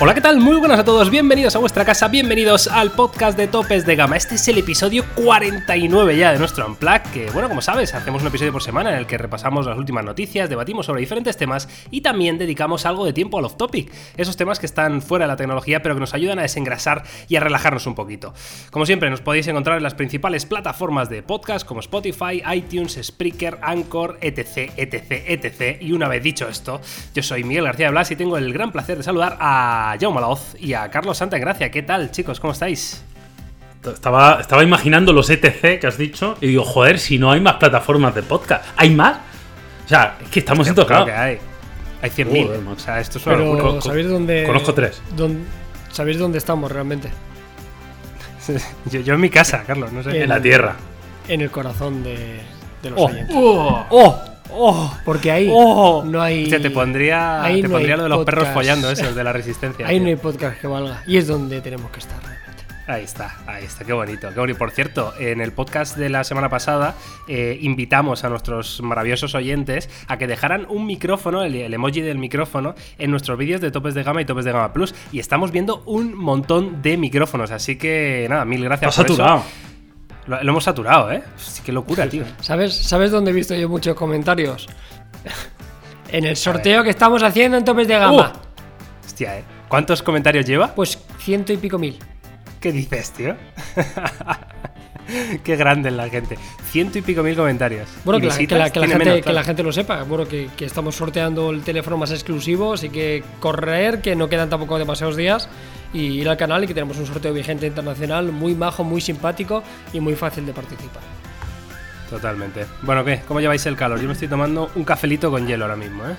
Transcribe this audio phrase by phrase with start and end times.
[0.00, 0.38] Hola, ¿qué tal?
[0.38, 4.16] Muy buenas a todos, bienvenidos a vuestra casa, bienvenidos al podcast de Topes de Gama.
[4.16, 8.28] Este es el episodio 49 ya de nuestro Unplug, que bueno, como sabes, hacemos un
[8.28, 12.02] episodio por semana en el que repasamos las últimas noticias, debatimos sobre diferentes temas y
[12.02, 15.82] también dedicamos algo de tiempo al off-topic, esos temas que están fuera de la tecnología
[15.82, 18.32] pero que nos ayudan a desengrasar y a relajarnos un poquito.
[18.70, 23.58] Como siempre, nos podéis encontrar en las principales plataformas de podcast como Spotify, iTunes, Spreaker,
[23.62, 25.82] Anchor, etc, etc, etc.
[25.82, 26.80] Y una vez dicho esto,
[27.16, 30.20] yo soy Miguel García Blas y tengo el gran placer de saludar a a Jaume
[30.20, 31.70] Laoz y a Carlos Santa Gracia.
[31.70, 32.40] ¿Qué tal, chicos?
[32.40, 33.02] ¿Cómo estáis?
[33.84, 37.54] Estaba, estaba imaginando los ETC que has dicho y digo, joder, si no hay más
[37.54, 38.66] plataformas de podcast.
[38.76, 39.18] ¿Hay más?
[39.84, 41.06] O sea, es que estamos intocados.
[41.06, 41.38] que hay.
[42.02, 42.68] Hay 100.000.
[42.68, 45.00] O sea, esto es una Pero, ¿sabéis dónde, Conozco tres.
[45.16, 45.44] Dónde,
[45.90, 47.10] ¿Sabéis dónde estamos realmente?
[48.90, 50.10] yo, yo, en mi casa, Carlos, no sé.
[50.10, 50.76] En, en la tierra.
[51.26, 52.40] En el corazón de,
[52.82, 53.36] de los oh, oyentes.
[53.36, 56.46] Oh, oh, Oh, porque ahí oh, no hay.
[56.46, 58.38] O sea, te pondría, ahí te no pondría hay lo de los podcast.
[58.38, 59.86] perros follando, eso, de la resistencia.
[59.86, 60.02] Ahí tío.
[60.04, 61.02] no hay podcast que valga.
[61.06, 62.48] Y es donde tenemos que estar realmente.
[62.86, 64.58] Ahí está, ahí está, qué bonito, qué bonito.
[64.58, 66.94] Por cierto, en el podcast de la semana pasada
[67.28, 72.16] eh, invitamos a nuestros maravillosos oyentes a que dejaran un micrófono, el, el, emoji del
[72.16, 74.94] micrófono, en nuestros vídeos de topes de gama y topes de gama plus.
[75.12, 79.44] Y estamos viendo un montón de micrófonos, así que nada, mil gracias por eso.
[80.28, 81.22] Lo, lo, hemos saturado, ¿eh?
[81.36, 82.24] Sí, qué locura, tío.
[82.40, 84.68] ¿Sabes, ¿Sabes dónde he visto yo muchos comentarios?
[86.10, 88.32] en el sorteo que estamos haciendo en topes de gama.
[88.34, 89.44] Uh, hostia, ¿eh?
[89.68, 90.74] ¿Cuántos comentarios lleva?
[90.74, 91.98] Pues ciento y pico mil.
[92.60, 93.36] ¿Qué dices, tío?
[95.44, 96.38] Qué grande es la gente.
[96.70, 97.88] Ciento y pico mil comentarios.
[98.04, 100.02] Bueno, que la, que, la, que, la gente, menos, que la, gente, lo sepa.
[100.02, 104.50] Bueno, que, que, estamos sorteando el teléfono más exclusivo, así que correr, que no quedan
[104.50, 105.48] tampoco demasiados días,
[105.92, 109.62] y ir al canal y que tenemos un sorteo vigente internacional muy majo, muy simpático
[109.92, 111.02] y muy fácil de participar.
[112.10, 112.66] Totalmente.
[112.82, 113.20] Bueno, ¿qué?
[113.26, 114.00] ¿Cómo lleváis el calor?
[114.00, 116.14] Yo me estoy tomando un cafelito con hielo ahora mismo, ¿eh?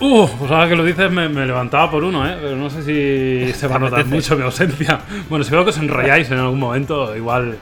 [0.00, 2.36] Uh, pues ahora que lo dices me, me, levantaba por uno, ¿eh?
[2.40, 5.00] Pero no sé si se va a notar mucho mi ausencia.
[5.28, 7.56] Bueno, si veo que os enrolláis en algún momento, igual...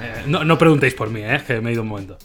[0.00, 1.42] Eh, no, no, preguntéis por mí, ¿eh?
[1.44, 2.18] Que me he ido un momento.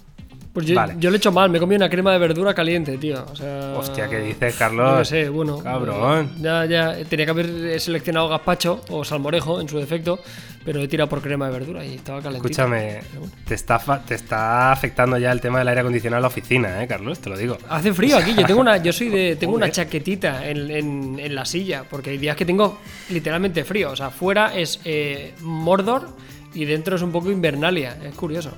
[0.53, 0.93] Pues yo, vale.
[0.99, 3.25] yo lo he hecho mal, me he comido una crema de verdura caliente, tío.
[3.31, 4.99] O sea, Hostia, ¿qué dices, Carlos?
[4.99, 5.57] No sé, bueno.
[5.57, 6.31] Cabrón.
[6.39, 10.19] Ya, ya, tenía que haber seleccionado gazpacho o salmorejo en su defecto,
[10.63, 12.51] pero he tirado por crema de verdura y estaba calentito.
[12.51, 13.01] Escúchame,
[13.47, 16.87] te está, te está afectando ya el tema del aire acondicionado en la oficina, ¿eh,
[16.87, 17.17] Carlos?
[17.17, 17.57] Te lo digo.
[17.67, 21.33] Hace frío aquí, yo tengo una, yo soy de, tengo una chaquetita en, en, en,
[21.33, 22.77] la silla, porque hay días que tengo
[23.09, 23.89] literalmente frío.
[23.89, 26.09] O sea, fuera es eh, Mordor
[26.53, 27.97] y dentro es un poco Invernalia.
[28.03, 28.51] Es curioso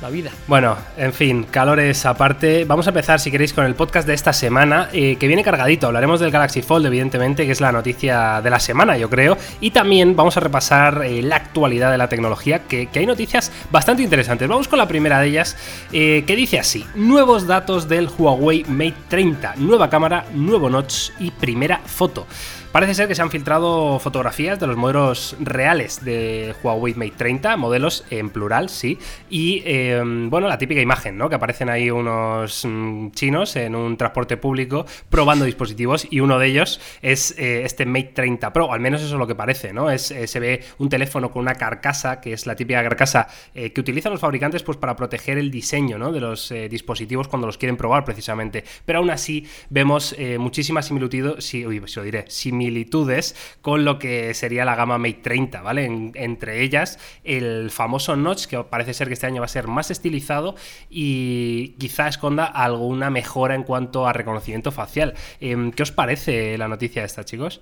[0.00, 0.30] la vida.
[0.46, 2.64] Bueno, en fin, calores aparte.
[2.64, 5.86] Vamos a empezar, si queréis, con el podcast de esta semana, eh, que viene cargadito.
[5.86, 9.36] Hablaremos del Galaxy Fold, evidentemente, que es la noticia de la semana, yo creo.
[9.60, 14.02] Y también vamos a repasar eh, la actualidad de la tecnología, que, hay noticias bastante
[14.02, 14.48] interesantes.
[14.48, 15.56] Vamos con la primera de ellas,
[15.92, 21.30] eh, que dice así: Nuevos datos del Huawei Mate 30, nueva cámara, nuevo notch y
[21.30, 22.26] primera foto.
[22.72, 27.56] Parece ser que se han filtrado fotografías de los modelos reales de Huawei Mate 30,
[27.56, 28.96] modelos en plural, sí,
[29.28, 31.28] y eh, bueno, la típica imagen, ¿no?
[31.28, 36.46] Que aparecen ahí unos mmm, chinos en un transporte público probando dispositivos y uno de
[36.46, 39.90] ellos es eh, este Mate 30 Pro, al menos eso es lo que parece, ¿no?
[39.90, 43.72] Es, eh, se ve un teléfono con una carcasa, que es la típica carcasa eh,
[43.72, 46.12] que utilizan los fabricantes pues para proteger el diseño, ¿no?
[46.12, 51.66] De los dispositivos cuando los quieren probar precisamente, pero aún así vemos muchísimas similitudes, sí,
[51.66, 52.59] uy, se lo diré, similitudes
[53.60, 55.84] con lo que sería la gama Mate 30, ¿vale?
[55.84, 59.68] En, entre ellas el famoso notch, que parece ser que este año va a ser
[59.68, 60.54] más estilizado
[60.88, 65.14] y quizá esconda alguna mejora en cuanto a reconocimiento facial.
[65.40, 67.60] Eh, ¿Qué os parece la noticia esta, chicos?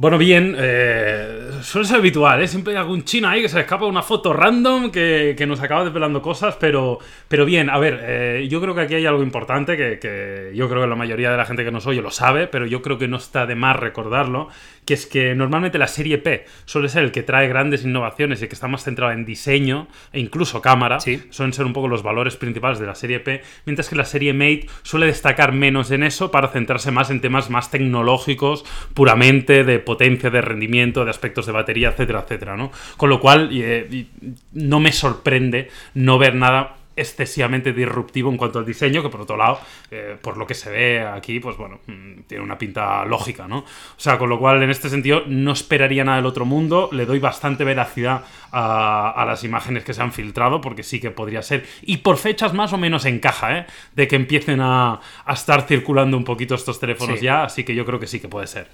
[0.00, 2.46] Bueno, bien, eh, suele ser habitual, ¿eh?
[2.46, 5.82] Siempre hay algún chino ahí que se escapa una foto random que, que nos acaba
[5.82, 9.76] desvelando cosas, pero, pero bien, a ver, eh, yo creo que aquí hay algo importante
[9.76, 12.46] que, que, yo creo que la mayoría de la gente que nos oye lo sabe,
[12.46, 14.50] pero yo creo que no está de más recordarlo,
[14.88, 18.48] que es que normalmente la serie P suele ser el que trae grandes innovaciones y
[18.48, 21.24] que está más centrado en diseño e incluso cámara, sí.
[21.28, 24.32] suelen ser un poco los valores principales de la serie P, mientras que la serie
[24.32, 28.64] Mate suele destacar menos en eso para centrarse más en temas más tecnológicos,
[28.94, 32.72] puramente de potencia, de rendimiento, de aspectos de batería, etcétera, etcétera, ¿no?
[32.96, 34.06] Con lo cual, eh,
[34.54, 39.36] no me sorprende no ver nada excesivamente disruptivo en cuanto al diseño, que por otro
[39.36, 39.60] lado,
[39.90, 41.80] eh, por lo que se ve aquí, pues bueno,
[42.26, 43.58] tiene una pinta lógica, ¿no?
[43.58, 43.64] O
[43.96, 47.18] sea, con lo cual, en este sentido, no esperaría nada del otro mundo, le doy
[47.18, 51.66] bastante veracidad a, a, las imágenes que se han filtrado, porque sí que podría ser,
[51.82, 53.66] y por fechas más o menos encaja, ¿eh?
[53.94, 57.24] De que empiecen a, a estar circulando un poquito estos teléfonos Sí.
[57.24, 58.68] ya, así que yo creo que sí que puede ser.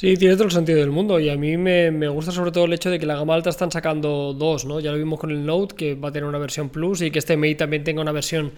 [0.00, 2.64] Sí, tiene todo el sentido del mundo y a mí me, me, gusta sobre todo
[2.64, 4.80] el hecho de que la gama alta están sacando dos, ¿no?
[4.80, 7.18] Ya lo vimos con el Note, que va a tener una versión Plus y que
[7.18, 8.50] este Mate también tenga una versión,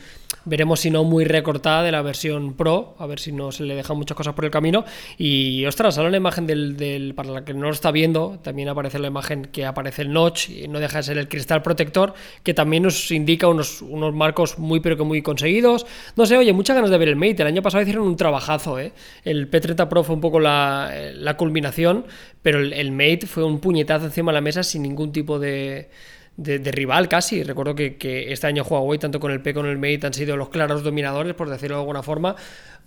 [0.44, 3.74] veremos si no muy recortada de la versión Pro, a ver si no se le
[3.74, 4.84] dejan muchas cosas por el camino.
[5.18, 8.68] Y ostras, sale la imagen del, del, para la que no lo está viendo, también
[8.68, 12.14] aparece la imagen que aparece el notch y no deja de ser el cristal protector,
[12.44, 15.86] que también nos indica unos, unos marcos muy pero que muy conseguidos.
[16.14, 17.42] No sé, oye, muchas ganas de ver el Mate.
[17.42, 18.92] El año pasado hicieron un trabajazo, ¿eh?
[19.24, 20.92] El P30 Pro fue un poco la
[21.36, 22.06] culminación,
[22.42, 25.90] pero el, Mate fue un puñetazo encima de la mesa sin ningún tipo de,
[26.36, 27.42] de, rival casi.
[27.42, 30.14] Recuerdo que, que, este año Huawei, tanto con el P como con el Mate, han
[30.14, 32.36] sido los claros dominadores, por decirlo de alguna forma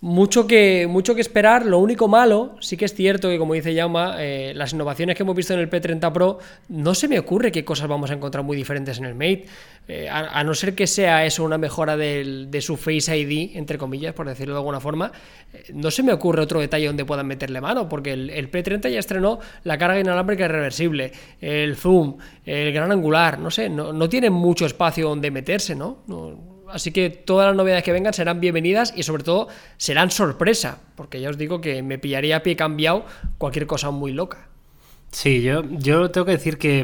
[0.02, 1.66] mucho que, mucho que esperar.
[1.66, 5.24] Lo único malo, sí que es cierto que, como dice Yauma, eh, las innovaciones que
[5.24, 6.40] hemos visto en el P30 Pro,
[6.70, 9.46] no se me ocurre qué cosas vamos a encontrar muy diferentes en el Mate.
[9.88, 14.14] Eh, a, no ser que sea eso una mejora de su Face ID, entre comillas,
[14.14, 15.12] por decirlo de alguna forma,
[15.54, 19.00] eh, no se me ocurre otro detalle donde puedan meterle mano, porque el, P30 ya
[19.00, 24.32] estrenó la carga inalámbrica reversible, el zoom, el gran angular, no sé, no, no tiene
[24.32, 26.00] mucho espacio donde meterse, ¿no?
[26.08, 30.82] no Así que todas las novedades que vengan serán bienvenidas y sobre todo serán sorpresa,
[30.96, 33.06] porque ya os digo que me pillaría a pie cambiado
[33.38, 34.50] cualquier cosa muy loca.
[35.10, 36.84] Sí, yo, yo tengo que decir que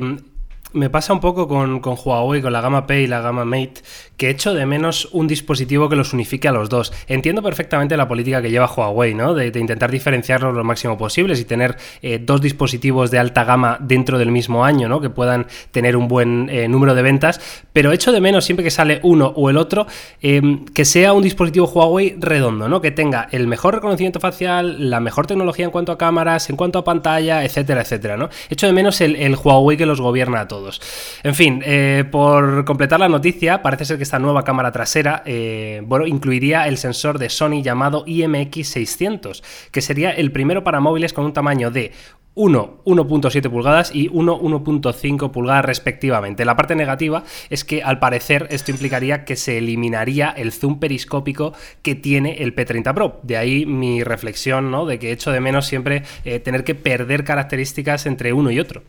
[0.73, 3.81] me pasa un poco con, con, Huawei, con la gama P y la gama Mate,
[4.17, 6.93] que echo de menos un dispositivo que los unifique a los dos.
[7.07, 9.33] Entiendo perfectamente la política que lleva Huawei, ¿no?
[9.33, 14.17] De, intentar diferenciarlos lo máximo posible y tener eh, dos dispositivos de alta gama dentro
[14.17, 15.01] del mismo año, ¿no?
[15.01, 17.41] Que puedan tener un buen eh, número de ventas.
[17.73, 19.87] Pero echo de menos siempre que sale uno o el otro,
[20.21, 22.81] em, que sea un dispositivo Huawei redondo, ¿no?
[22.81, 26.79] Que tenga el mejor reconocimiento facial, la mejor tecnología en cuanto a cámaras, en cuanto
[26.79, 28.29] a pantalla, etcétera, etcétera, ¿no?
[28.49, 30.60] Echo de menos el, el Huawei que los gobierna a todos.
[31.23, 35.81] En fin, eh, por completar la noticia, parece ser que esta nueva cámara trasera eh,
[35.85, 41.25] bueno, incluiría el sensor de Sony llamado IMX600, que sería el primero para móviles con
[41.25, 41.91] un tamaño de
[42.33, 46.45] 1 1.7 pulgadas y 1 1.5 pulgadas respectivamente.
[46.45, 51.53] La parte negativa es que al parecer esto implicaría que se eliminaría el zoom periscópico
[51.81, 53.19] que tiene el P30 Pro.
[53.23, 54.85] De ahí mi reflexión, ¿no?
[54.85, 58.81] De que echo de menos siempre eh, tener que perder características entre uno y otro.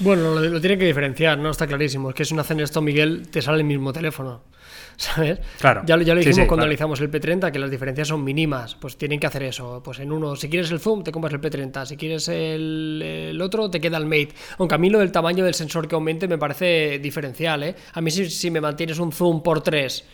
[0.00, 1.50] Bueno, lo, tiene que diferenciar, ¿no?
[1.50, 2.10] Está clarísimo.
[2.10, 4.42] Es que si una hacen esto, Miguel, te sale el mismo teléfono.
[4.96, 5.38] ¿Sabes?
[5.60, 5.82] Claro.
[5.86, 8.74] Ya, ya lo dijimos cuando analizamos el P30, que las diferencias son mínimas.
[8.74, 9.82] Pues tienen que hacer eso.
[9.84, 11.86] Pues en uno, si quieres el zoom, te compras el P30.
[11.86, 14.30] Si quieres el, otro, te queda el Mate.
[14.58, 17.74] Aunque a mí lo del tamaño del sensor que aumente me parece diferencial, ¿eh?
[17.92, 20.04] A mí si, si me mantienes un zoom por 3,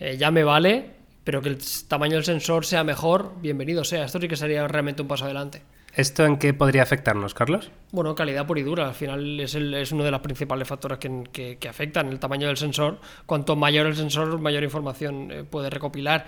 [0.00, 0.96] eh, ya me vale.
[1.24, 4.04] Pero que el tamaño del sensor sea mejor, bienvenido sea.
[4.04, 5.60] Esto sí que sería realmente un paso adelante.
[5.96, 7.70] ¿Esto en qué podría afectarnos, Carlos?
[7.90, 8.86] Bueno, calidad pura y dura.
[8.86, 12.58] Al final es, es uno de los principales factores que, que, afectan el tamaño del
[12.58, 13.00] sensor.
[13.24, 16.26] Cuanto mayor el sensor, mayor información eh, puede recopilar.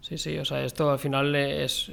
[0.00, 1.90] Sí, sí, o sea, esto al final es,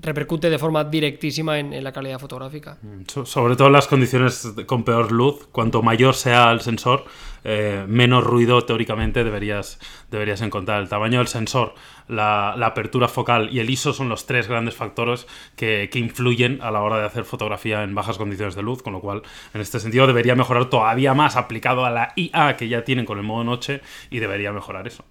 [0.00, 2.78] repercute de forma directísima en, la calidad fotográfica.
[2.82, 7.04] Mm, sobre todo en las condiciones con peor luz, cuanto mayor sea el sensor,
[7.44, 9.78] eh, menos ruido teóricamente deberías,
[10.10, 10.80] deberías encontrar.
[10.80, 11.74] El tamaño del sensor,
[12.08, 16.70] la, apertura focal y el ISO son los tres grandes factores que, que, influyen a
[16.70, 19.22] la hora de hacer fotografía en bajas condiciones de luz, con lo cual
[19.54, 23.18] en este sentido debería mejorar todavía más aplicado a la IA que ya tienen con
[23.18, 23.80] el modo noche
[24.10, 25.04] y debería mejorar eso.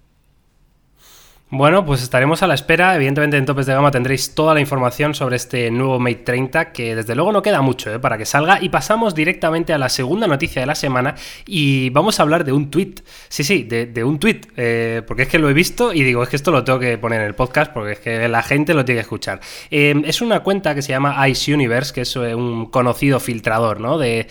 [1.50, 2.94] Bueno, pues estaremos a la espera.
[2.94, 6.94] Evidentemente en Topes de Gama tendréis toda la información sobre este nuevo Mate 30, que
[6.94, 7.98] desde luego no queda mucho ¿eh?
[7.98, 8.62] para que salga.
[8.62, 11.14] Y pasamos directamente a la segunda noticia de la semana
[11.46, 12.96] y vamos a hablar de un tweet.
[13.30, 14.42] Sí, sí, de, un tweet.
[14.58, 16.98] Eh, porque es que lo he visto y digo, es que esto lo tengo que
[16.98, 19.40] poner en el podcast porque es que la gente lo tiene que escuchar.
[19.70, 23.96] Eh, es una cuenta que se llama Ice Universe, que es un conocido filtrador ¿no?
[23.96, 24.26] de,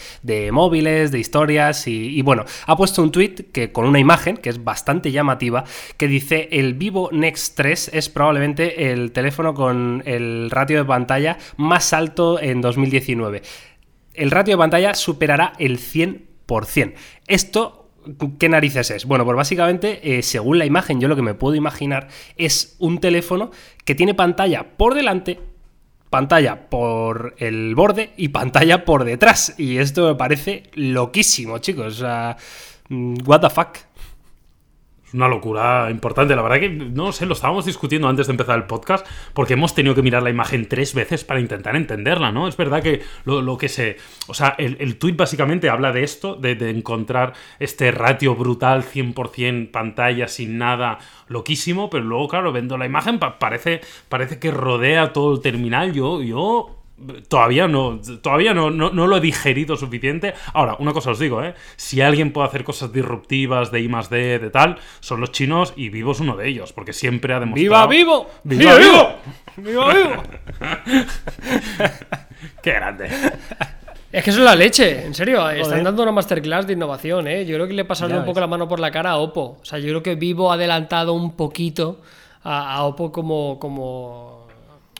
[0.51, 4.49] móviles, de historias y, y bueno, ha puesto un tweet que con una imagen que
[4.49, 5.63] es bastante llamativa
[5.97, 11.37] que dice el vivo Next 3 es probablemente el teléfono con el ratio de pantalla
[11.57, 13.41] más alto en 2019.
[14.13, 16.93] El ratio de pantalla superará el 100%.
[17.27, 17.87] Esto
[18.39, 19.05] ¿Qué narices es?
[19.05, 22.99] Bueno, pues básicamente, eh, según la imagen, yo lo que me puedo imaginar es un
[22.99, 23.51] teléfono
[23.83, 25.39] que tiene pantalla por delante,
[26.09, 29.55] pantalla por el borde y pantalla por detrás.
[29.57, 31.87] Y esto me parece loquísimo, chicos.
[31.87, 32.37] O sea,
[32.89, 33.86] mm, what the fuck.
[35.07, 36.35] Es una locura importante.
[36.35, 39.73] La verdad que, no sé, lo estábamos discutiendo antes de empezar el podcast, porque hemos
[39.73, 42.45] tenido que mirar la imagen tres veces para intentar entenderla, ¿no?
[42.47, 43.95] Es verdad que lo, que se.
[44.27, 49.71] O sea, el, el tweet básicamente habla de esto, de, encontrar este ratio brutal, 100%
[49.71, 50.97] pantalla, sin nada,
[51.29, 55.93] loquísimo, pero luego, claro, viendo la imagen, parece, parece que rodea todo el terminal.
[55.93, 56.76] Yo, yo
[57.27, 60.33] Todavía no, todavía no, no, lo he digerido suficiente.
[60.53, 61.53] Ahora, una cosa os digo, ¿eh?
[61.75, 65.73] Si alguien puede hacer cosas disruptivas de I más D, de tal, son los chinos
[65.75, 67.87] y Vivo es uno de ellos, porque siempre ha demostrado...
[67.87, 68.29] ¡Viva Vivo!
[68.43, 69.15] ¡Viva, Vivo!
[69.57, 70.23] ¡Viva Vivo!
[72.63, 73.09] Qué grande.
[74.11, 75.47] Es que eso es la leche, en serio.
[75.49, 77.45] Están dando una masterclass de innovación, ¿eh?
[77.45, 79.59] Yo creo que le pasaron un poco la mano por la cara a Oppo.
[79.61, 82.01] O sea, yo creo que Vivo ha adelantado un poquito
[82.43, 84.36] a, a Oppo como, como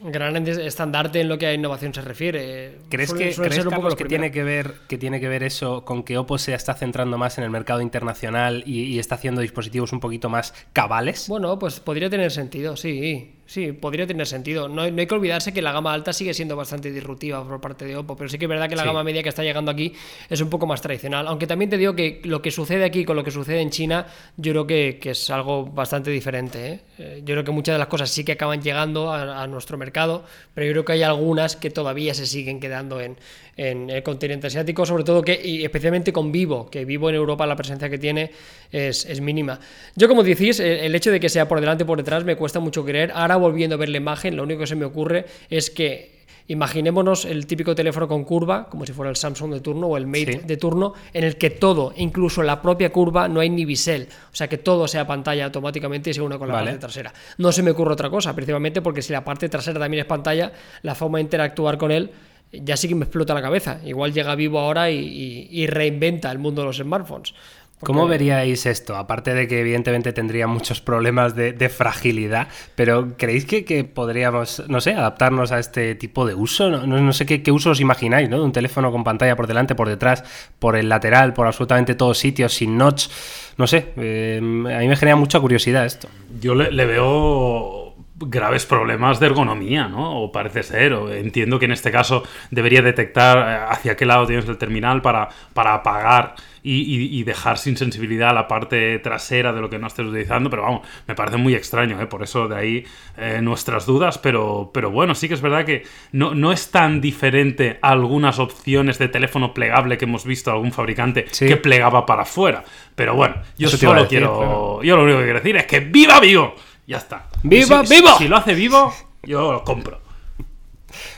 [0.01, 2.79] gran estandarte en lo que a innovación se refiere.
[2.89, 6.17] ¿Crees, que, ¿crees Carlos, que, tiene que, ver, que tiene que ver eso con que
[6.17, 10.29] Oppo se está centrando más en el mercado internacional y está haciendo dispositivos un poquito
[10.29, 11.27] más cabales?
[11.27, 13.36] Bueno, pues podría tener sentido, sí.
[13.47, 14.67] Sí, podría tener sentido.
[14.67, 17.95] No, hay que olvidarse que la gama alta sigue siendo bastante disruptiva por parte de
[17.95, 19.93] Oppo, pero sí que es verdad que la gama media que está llegando aquí
[20.29, 21.25] es un poco más tradicional.
[21.27, 24.05] Aunque también te digo que lo que sucede aquí con lo que sucede en China,
[24.35, 26.67] yo creo que, es algo bastante diferente.
[26.67, 26.79] ¿eh?
[26.97, 30.25] Eh, yo creo que muchas de las cosas sí que acaban llegando a, nuestro mercado,
[30.53, 33.15] pero yo creo que hay algunas que todavía se siguen quedando en,
[33.57, 37.55] el continente asiático, sobre todo que, y especialmente con Vivo, que Vivo en Europa la
[37.55, 38.31] presencia que tiene
[38.71, 39.59] es, mínima.
[39.95, 42.35] Yo, como decís, el, el hecho de que sea por delante o por detrás me
[42.35, 43.11] cuesta mucho creer.
[43.13, 46.17] Ahora volviendo a ver la imagen, lo único que se me ocurre es que
[46.49, 50.07] Imaginémonos el típico teléfono con curva, como si fuera el Samsung de turno o el
[50.07, 54.07] Mate de turno, en el que todo, incluso la propia curva, no hay ni bisel.
[54.31, 57.13] O sea, que todo sea pantalla automáticamente y se una con la parte trasera.
[57.37, 60.53] No se me ocurre otra cosa, principalmente porque si la parte trasera también es pantalla,
[60.83, 62.11] la forma de interactuar con él
[62.51, 63.79] ya sí que me explota la cabeza.
[63.85, 67.33] Igual llega vivo ahora y reinventa el mundo de los smartphones.
[67.79, 68.95] ¿Cómo veríais esto?
[68.95, 74.93] Aparte de que evidentemente tendría muchos problemas de, fragilidad, pero ¿creéis que, podríamos, no sé,
[74.93, 76.69] adaptarnos a este tipo de uso?
[76.69, 78.37] No, sé qué, uso os imagináis, ¿no?
[78.37, 80.23] De un teléfono con pantalla por delante, por detrás,
[80.57, 83.09] por el lateral, por absolutamente todos sitios, sin notch.
[83.57, 86.09] No sé, eh, a mí me genera mucha curiosidad esto.
[86.41, 87.86] Yo le, veo
[88.19, 90.21] graves problemas de ergonomía, ¿no?
[90.21, 94.25] O parece ser, o entiendo que en este caso debería detectar eh, hacia qué lado
[94.25, 96.35] tienes el terminal para, para apagar
[96.69, 100.81] y, dejar sin sensibilidad la parte trasera de lo que no estés utilizando, pero vamos,
[101.07, 102.07] me parece muy extraño, ¿eh?
[102.07, 102.85] por eso de ahí
[103.17, 106.99] eh, nuestras dudas, pero, pero bueno, sí que es verdad que no, no es tan
[106.99, 112.23] diferente a algunas opciones de teléfono plegable que hemos visto algún fabricante que plegaba para
[112.23, 112.63] afuera,
[112.95, 116.55] pero bueno, yo solo quiero, yo lo único que quiero decir es que viva vivo,
[116.87, 117.27] ya está.
[117.43, 118.17] ¡Viva, vivo!
[118.17, 120.01] Si, lo hace vivo, yo lo compro.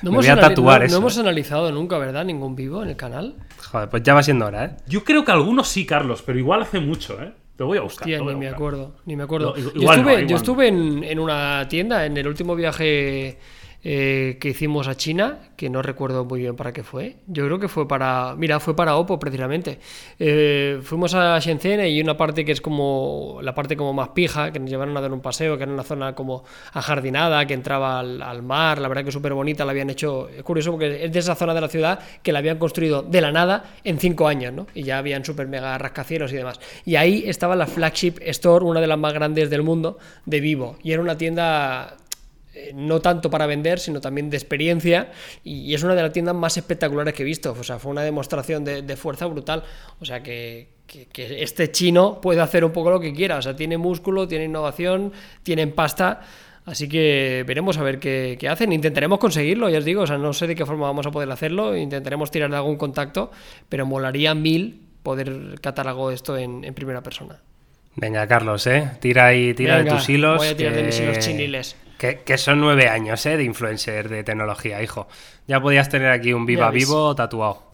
[0.01, 2.25] No hemos, voy a tatuar no hemos analizado nunca, ¿verdad?
[2.25, 3.35] Ningún vivo en el canal.
[3.71, 4.77] Joder, pues ya va siendo hora, ¿eh?
[4.87, 7.31] Yo creo que algunos sí, Carlos, pero igual hace mucho, ¿eh?
[7.55, 8.07] Te voy a buscar.
[8.07, 9.55] ni me acuerdo, ni me acuerdo.
[9.55, 13.37] yo estuve, yo estuve en, en, una tienda en el último viaje
[13.81, 17.15] eh, que hicimos a China, que no recuerdo muy bien para qué fue.
[17.27, 19.79] Yo creo que fue para, mira, fue para Oppo precisamente.
[20.19, 24.51] Eh, fuimos a Shenzhen y una parte que es como la parte como más pija,
[24.51, 26.43] que nos llevaron a dar un paseo, que era una zona como
[26.73, 30.71] ajardinada, que entraba al, mar, la verdad que súper bonita, la habían hecho, es curioso
[30.71, 33.63] porque es de esa zona de la ciudad que la habían construido de la nada
[33.83, 34.67] en cinco años, ¿no?
[34.73, 36.59] Y ya habían súper mega rascacielos y demás.
[36.85, 40.77] Y ahí estaba la flagship store, una de las más grandes del mundo, de Vivo.
[40.83, 41.95] Y era una tienda
[42.73, 45.11] no tanto para vender, sino también de experiencia,
[45.43, 47.55] y, es una de las tiendas más espectaculares que he visto.
[47.57, 49.63] O sea, fue una demostración de, fuerza brutal.
[49.99, 50.79] O sea, que,
[51.15, 53.37] este chino puede hacer un poco lo que quiera.
[53.37, 55.13] O sea, tiene músculo, tiene innovación,
[55.43, 56.21] tiene pasta.
[56.65, 58.71] Así que veremos a ver qué, hacen.
[58.73, 60.03] Intentaremos conseguirlo, ya os digo.
[60.03, 61.77] O sea, no sé de qué forma vamos a poder hacerlo.
[61.77, 63.31] Intentaremos tirar de algún contacto,
[63.69, 67.39] pero molaría mil poder de esto en, primera persona.
[67.95, 68.91] Venga, Carlos, ¿eh?
[68.99, 70.37] Tira ahí, tira de tus hilos.
[70.37, 71.75] Voy a tirar de mis hilos chiniles.
[71.99, 73.35] Que, son nueve años ¿eh?
[73.35, 75.09] de influencer de tecnología, hijo.
[75.47, 77.68] Ya podías tener aquí un viva vivo tatuado.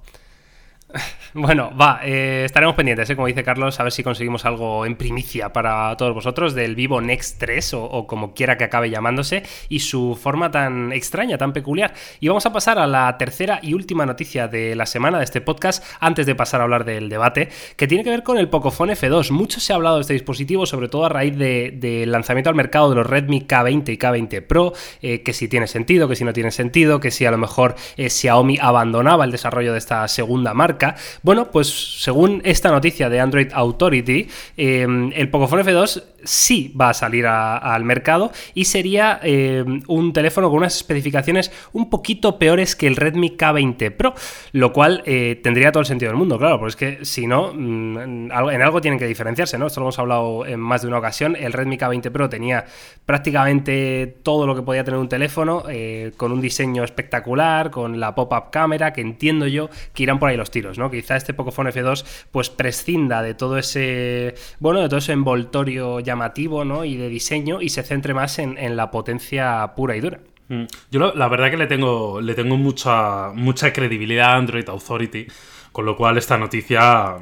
[1.37, 3.15] Bueno, va, eh, estaremos pendientes, ¿eh?
[3.17, 7.01] como dice Carlos, a ver si conseguimos algo en primicia para todos vosotros del Vivo
[7.01, 11.93] Next 3 o, como quiera que acabe llamándose y su forma tan extraña, tan peculiar.
[12.21, 15.41] Y vamos a pasar a la tercera y última noticia de la semana de este
[15.41, 18.93] podcast antes de pasar a hablar del debate, que tiene que ver con el Pocophone
[18.93, 19.31] F2.
[19.31, 22.89] Mucho se ha hablado de este dispositivo, sobre todo a raíz del lanzamiento al mercado
[22.89, 24.71] de los Redmi K20 y K20 Pro,
[25.01, 27.75] eh, que si tiene sentido, que si no tiene sentido, que si a lo mejor
[27.97, 30.84] Xiaomi abandonaba el desarrollo de esta segunda marca.
[31.23, 34.27] Bueno, pues según esta noticia de Android Authority,
[34.57, 40.49] eh, el Pocophone F2 sí va a salir al mercado y sería eh, un teléfono
[40.49, 44.13] con unas especificaciones un poquito peores que el Redmi K20 Pro,
[44.51, 47.53] lo cual eh, tendría todo el sentido del mundo, claro, porque es que si no,
[47.53, 49.67] mm, en algo tienen que diferenciarse, ¿no?
[49.67, 52.65] Esto lo hemos hablado en más de una ocasión, el Redmi K20 Pro tenía
[53.05, 58.15] prácticamente todo lo que podía tener un teléfono, eh, con un diseño espectacular, con la
[58.15, 60.89] pop-up cámara, que entiendo yo que irán por ahí los tiros, ¿no?
[60.89, 66.14] Quizá este Pocophone F2 pues prescinda de todo ese, bueno, de todo ese envoltorio ya
[66.15, 70.19] llamativo y de diseño y se centre más en, la potencia pura y dura.
[70.47, 70.63] Mm.
[70.91, 75.27] Yo la verdad que le tengo, le tengo mucha, mucha credibilidad a Android Authority,
[75.71, 77.17] con lo cual esta noticia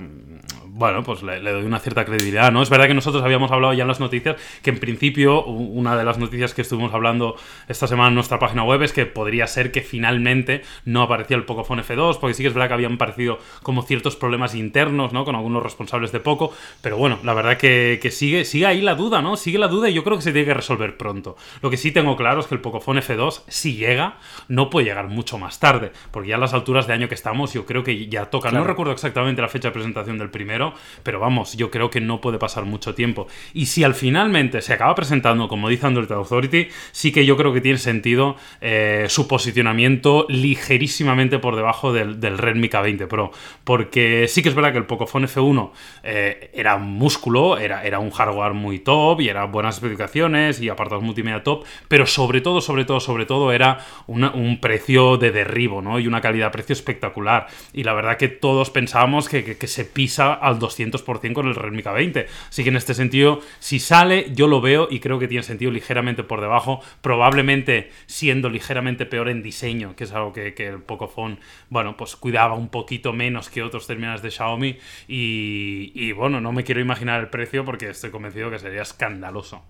[0.75, 2.63] bueno, pues le, doy una cierta credibilidad, ¿no?
[2.63, 6.03] Es verdad que nosotros habíamos hablado ya en las noticias que en principio una de
[6.03, 7.35] las noticias que estuvimos hablando
[7.67, 11.43] esta semana en nuestra página web es que podría ser que finalmente no aparecía el
[11.43, 15.25] Pocophone F2, porque sí que es verdad que habían parecido como ciertos problemas internos, ¿no?
[15.25, 16.51] Con algunos responsables de Poco,
[16.81, 19.37] pero bueno, la verdad que, sigue, sigue ahí la duda, ¿no?
[19.37, 21.35] Sigue la duda y yo creo que se tiene que resolver pronto.
[21.61, 25.07] Lo que sí tengo claro es que el Pocophone F2, si llega, no puede llegar
[25.07, 28.07] mucho más tarde, porque ya a las alturas de año que estamos, yo creo que
[28.07, 28.49] ya toca.
[28.49, 30.62] No recuerdo exactamente la fecha de presentación del primero,
[31.03, 33.27] pero vamos, yo creo que no puede pasar mucho tiempo.
[33.53, 37.53] Y si al finalmente se acaba presentando, como dice Android Authority, sí que yo creo
[37.53, 43.31] que tiene sentido eh, su posicionamiento ligerísimamente por debajo del, Redmi K20 Pro.
[43.63, 45.71] Porque sí que es verdad que el Pocophone F1
[46.03, 50.69] eh, era un músculo, era, era un hardware muy top y era buenas especificaciones y
[50.69, 55.81] apartados multimedia top, pero sobre todo, sobre todo, sobre todo era un precio de derribo,
[55.81, 55.99] ¿no?
[55.99, 57.47] Y una calidad-precio espectacular.
[57.73, 62.25] Y la verdad que todos pensábamos que, se pisa al 200% con el Redmi K20.
[62.49, 65.71] Así que en este sentido, si sale, yo lo veo y creo que tiene sentido
[65.71, 71.37] ligeramente por debajo, probablemente siendo ligeramente peor en diseño, que es algo que, el Pocophone,
[71.69, 74.77] bueno, pues cuidaba un poquito menos que otros terminales de Xiaomi.
[75.07, 79.63] Y, y bueno, no me quiero imaginar el precio porque estoy convencido que sería escandaloso.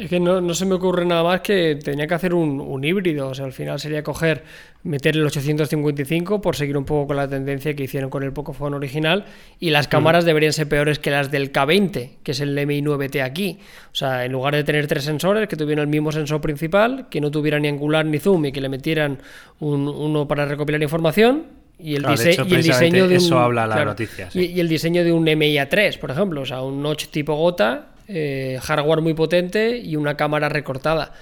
[0.00, 3.28] Es que no, se me ocurre nada más que tenía que hacer un, híbrido.
[3.28, 4.42] O sea, al final sería coger,
[4.82, 8.74] meter el 855 por seguir un poco con la tendencia que hicieron con el Pocophone
[8.74, 9.26] original.
[9.58, 13.58] Y las cámaras deberían ser peores que las del K20, que es el MI9T aquí.
[13.92, 17.20] O sea, en lugar de tener tres sensores, que tuvieran el mismo sensor principal, que
[17.20, 19.18] no tuvieran ni angular ni zoom y que le metieran
[19.58, 24.28] uno para recopilar información, y el, diseño de eso habla la noticia.
[24.34, 27.90] Y, y, el diseño de un MIA3, por ejemplo, o sea, un notch tipo gota
[28.12, 31.12] eh, hardware muy potente y una cámara recortada.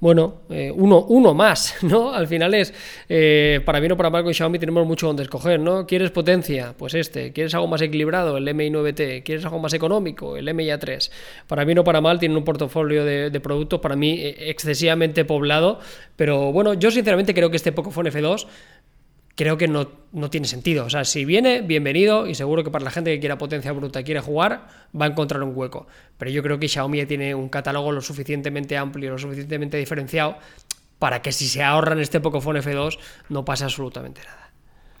[0.00, 2.12] Bueno, eh, uno, uno más, ¿no?
[2.12, 2.74] Al final es,
[3.08, 5.86] eh, para bien o para mal con Xiaomi tenemos mucho donde escoger, ¿no?
[5.86, 6.74] ¿Quieres potencia?
[6.76, 7.32] Pues este.
[7.32, 8.36] ¿Quieres algo más equilibrado?
[8.36, 9.22] El MI9T.
[9.22, 10.36] ¿Quieres algo más económico?
[10.36, 11.10] El MIA3.
[11.46, 15.78] Para bien o para mal tienen un portafolio de, de productos para mí excesivamente poblado,
[16.16, 18.46] pero bueno, yo sinceramente creo que este Pocophone F2
[19.34, 19.86] creo que no,
[20.30, 20.84] tiene sentido.
[20.84, 24.00] O sea, si viene, bienvenido, y seguro que para la gente que quiera potencia bruta
[24.00, 24.66] y quiere jugar,
[24.98, 25.86] va a encontrar un hueco.
[26.18, 30.36] Pero yo creo que Xiaomi tiene un catálogo lo suficientemente amplio, lo suficientemente diferenciado,
[30.98, 34.43] para que si se ahorran este Pocophone F2 no pase absolutamente nada.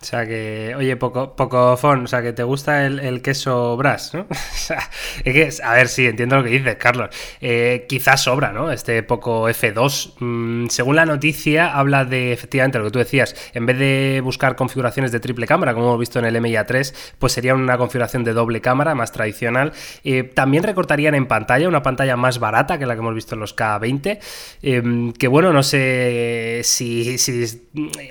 [0.04, 4.26] O sea que, oye, poco, poco o sea que te gusta el, queso Bras, ¿no?
[5.24, 7.08] es que, a ver, sí, entiendo lo que dices, Carlos.
[7.40, 8.70] Eh, quizás sobra, ¿no?
[8.70, 10.12] Este poco F2.
[10.18, 13.34] Mm, según la noticia, habla de efectivamente lo que tú decías.
[13.54, 17.32] En vez de buscar configuraciones de triple cámara, como hemos visto en el MIA3, pues
[17.32, 19.72] sería una configuración de doble cámara, más tradicional.
[20.04, 23.40] Eh, también recortarían en pantalla, una pantalla más barata que la que hemos visto en
[23.40, 24.18] los K20.
[24.60, 27.46] Em, que bueno, no sé si, si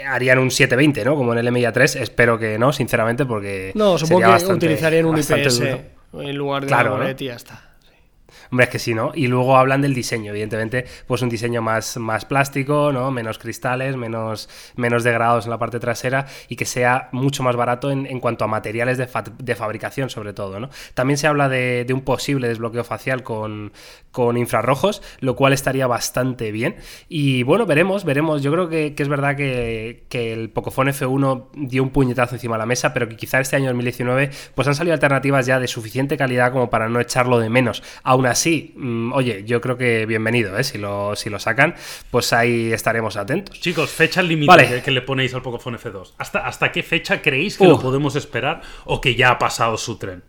[0.10, 1.16] harían un 720, ¿no?
[1.16, 3.72] Como en el MIA3 Espero que no, sinceramente, porque.
[3.76, 5.62] No, supongo que utilizarían un IPS
[6.14, 7.73] en lugar de claro, una y ya está.
[8.52, 9.12] Hombre, es que sí, ¿no?
[9.16, 13.12] Y luego hablan del diseño, evidentemente, pues un diseño más, más plástico, ¿no?
[13.12, 17.92] Menos cristales, menos, menos degradados en la parte trasera y que sea mucho más barato
[17.92, 19.08] en, cuanto a materiales de,
[19.40, 20.70] de, fabricación, sobre todo, ¿no?
[20.94, 23.72] También se habla de, un posible desbloqueo facial con,
[24.12, 26.76] con, infrarrojos, lo cual estaría bastante bien.
[27.10, 28.42] Y bueno, veremos, veremos.
[28.42, 32.60] Yo creo que, es verdad que, que, el Pocophone F1 dio un puñetazo encima de
[32.60, 36.18] la mesa, pero que quizá este año 2019 pues han salido alternativas ya de suficiente
[36.18, 37.84] calidad como para no echarlo de menos.
[38.04, 40.66] Aún así, sí, mm, oye, yo creo que bienvenido, ¿eh?
[40.66, 41.76] si, lo, si lo sacan,
[42.12, 43.60] pues ahí estaremos atentos.
[43.62, 46.12] Chicos, fecha límite que le ponéis al Pocophone F2.
[46.18, 49.98] ¿Hasta, ¿Hasta qué fecha creéis que lo podemos esperar o que ya ha pasado su
[49.98, 50.24] tren?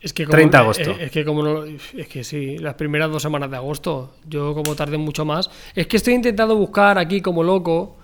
[0.00, 0.90] Es que 30 de agosto.
[1.00, 4.16] Es, que como es que sí, las primeras dos semanas de agosto.
[4.28, 5.50] Yo como tarde mucho más.
[5.74, 7.96] Es que estoy intentando buscar aquí como loco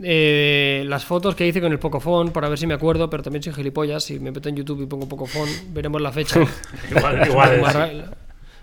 [0.00, 3.42] eh, las fotos que hice con el Pocophone para ver si me acuerdo, pero también
[3.42, 4.04] soy gilipollas.
[4.04, 6.40] Si me meto en YouTube y pongo Pocophone, veremos la fecha.
[6.90, 8.10] igual, igual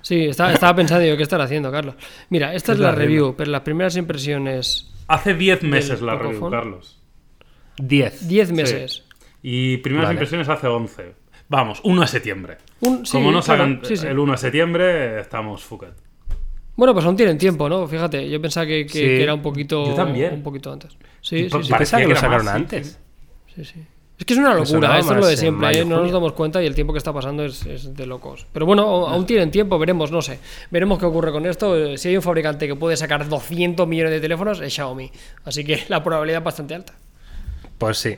[0.01, 1.95] Sí, estaba, pensando yo qué estar haciendo, Carlos.
[2.29, 4.93] Mira, esta es, la, review, pero las primeras impresiones.
[5.07, 7.01] Hace 10 meses la review, Carlos.
[7.77, 8.27] 10.
[8.27, 9.03] 10 meses.
[9.41, 11.15] Y primeras impresiones hace 11.
[11.49, 12.57] Vamos, 1 de septiembre.
[13.11, 15.93] Como no salgan el 1 de septiembre, estamos fucket.
[16.75, 17.87] Bueno, pues aún tienen tiempo, ¿no?
[17.87, 20.97] Fíjate, yo pensaba que, era un poquito, un poquito antes.
[21.21, 22.99] Sí, sí, Parece que lo sacaron antes.
[23.55, 23.85] Sí, sí.
[24.17, 25.83] Es que es una locura, esto es lo de siempre, ¿eh?
[25.83, 28.47] no nos damos cuenta y el tiempo que está pasando es, de locos.
[28.53, 30.39] Pero bueno, aún tienen tiempo, veremos, no sé.
[30.71, 31.97] Veremos qué ocurre con esto.
[31.97, 35.11] Si hay un fabricante que puede sacar 200 millones de teléfonos, es Xiaomi.
[35.43, 36.93] Así que la probabilidad es bastante alta.
[37.77, 38.17] Pues sí.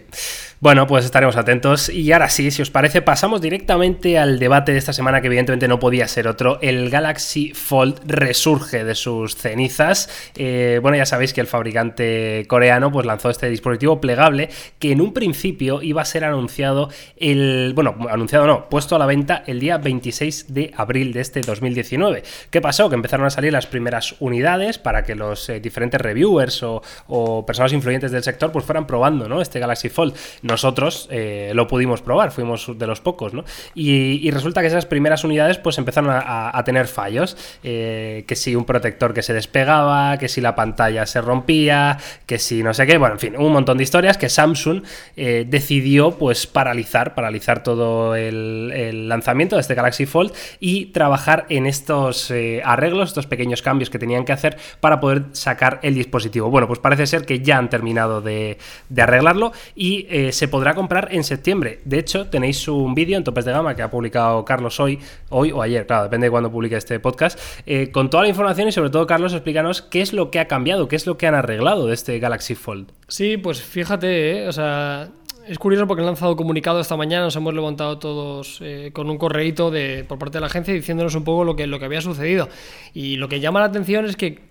[0.59, 1.89] Bueno, pues estaremos atentos.
[1.89, 5.67] Y ahora sí, si os parece, pasamos directamente al debate de esta semana, que evidentemente
[5.67, 6.57] no podía ser otro.
[6.61, 10.09] El Galaxy Fold resurge de sus cenizas.
[10.35, 15.01] Eh, bueno, ya sabéis que el fabricante coreano pues, lanzó este dispositivo plegable que en
[15.01, 17.73] un principio iba a ser anunciado el.
[17.75, 22.23] Bueno, anunciado no, puesto a la venta el día 26 de abril de este 2019.
[22.49, 22.89] ¿Qué pasó?
[22.89, 27.45] Que empezaron a salir las primeras unidades para que los eh, diferentes reviewers o, o,
[27.45, 29.39] personas influyentes del sector pues fueran probando ¿no?
[29.47, 33.43] Este Galaxy Fold nosotros eh, lo pudimos probar, fuimos de los pocos, ¿no?
[33.73, 38.65] Y, resulta que esas primeras unidades pues empezaron a, tener fallos, eh, que si un
[38.65, 42.97] protector que se despegaba, que si la pantalla se rompía, que si no sé qué,
[42.97, 44.83] bueno, en fin, un montón de historias que Samsung
[45.15, 51.65] eh, decidió pues paralizar, paralizar todo el, lanzamiento de este Galaxy Fold y trabajar en
[51.65, 52.31] estos
[52.63, 56.49] arreglos, estos pequeños cambios que tenían que hacer para poder sacar el dispositivo.
[56.49, 58.57] Bueno, pues parece ser que ya han terminado de,
[58.89, 59.01] de
[59.75, 61.79] y se podrá comprar en septiembre.
[61.85, 65.51] De hecho, tenéis un vídeo en topes de gama que ha publicado Carlos hoy, hoy
[65.51, 68.71] o ayer, claro, depende de cuándo publique este podcast, eh, con toda la información y
[68.71, 71.35] sobre todo, Carlos, explícanos qué es lo que ha cambiado, qué es lo que han
[71.35, 72.91] arreglado de este Galaxy Fold.
[73.07, 74.47] Sí, pues fíjate, ¿eh?
[74.47, 75.09] o sea,
[75.47, 79.17] es curioso porque han lanzado comunicado esta mañana, nos hemos levantado todos eh, con un
[79.17, 82.01] correíto de, por parte de la agencia diciéndonos un poco lo que, lo que había
[82.01, 82.49] sucedido.
[82.93, 84.41] Y lo que llama la atención es que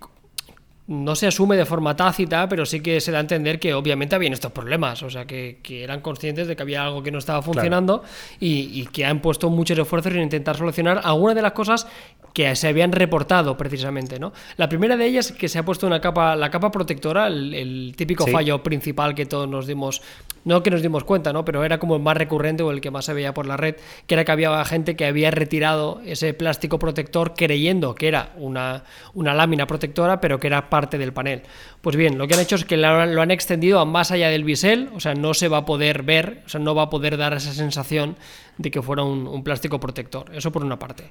[0.87, 4.15] no se asume de forma tácita, pero sí que se da a entender que obviamente
[4.15, 7.41] habían estos problemas, o sea, que, eran conscientes de que había algo que no estaba
[7.41, 8.03] funcionando
[8.39, 11.87] y, que han puesto muchos esfuerzos en intentar solucionar algunas de las cosas
[12.33, 14.19] que se habían reportado precisamente.
[14.19, 14.31] ¿no?
[14.55, 17.93] La primera de ellas es que se ha puesto una capa, la capa protectora, el,
[17.97, 20.01] típico fallo principal que todos nos dimos,
[20.45, 21.43] no que nos dimos cuenta, ¿no?
[21.43, 23.75] pero era como el más recurrente o el que más se veía por la red,
[24.05, 28.83] que era que había gente que había retirado ese plástico protector creyendo que era una,
[29.13, 31.41] una lámina protectora, pero que era parte del panel.
[31.87, 34.43] Pues bien, lo que han hecho es que lo han extendido a más allá del
[34.43, 37.15] bisel, o sea, no se va a poder ver, o sea, no va a poder
[37.15, 38.17] dar esa sensación
[38.57, 40.25] de que fuera un, plástico protector.
[40.33, 41.03] Eso por una parte.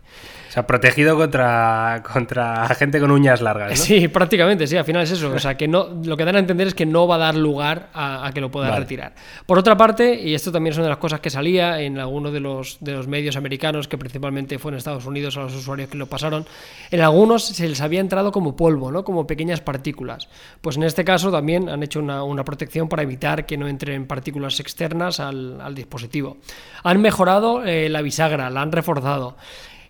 [0.48, 3.70] O sea, protegido contra, contra gente con uñas largas.
[3.70, 3.76] ¿no?
[3.86, 5.30] Sí, prácticamente, sí, al final es eso.
[5.30, 7.36] O sea, que no, lo que dan a entender es que no va a dar
[7.36, 9.14] lugar a, que lo pueda retirar.
[9.46, 12.32] Por otra parte, y esto también es una de las cosas que salía en algunos
[12.32, 15.88] de los, de los medios americanos, que principalmente fue en Estados Unidos a los usuarios
[15.88, 16.46] que lo pasaron,
[16.90, 19.04] en algunos se les había entrado como polvo, ¿no?
[19.04, 20.28] como pequeñas partículas.
[20.66, 24.58] Pues en este caso también han hecho una, protección para evitar que no entren partículas
[24.58, 26.38] externas al, al dispositivo.
[26.82, 29.36] Han mejorado eh, la bisagra, la han reforzado.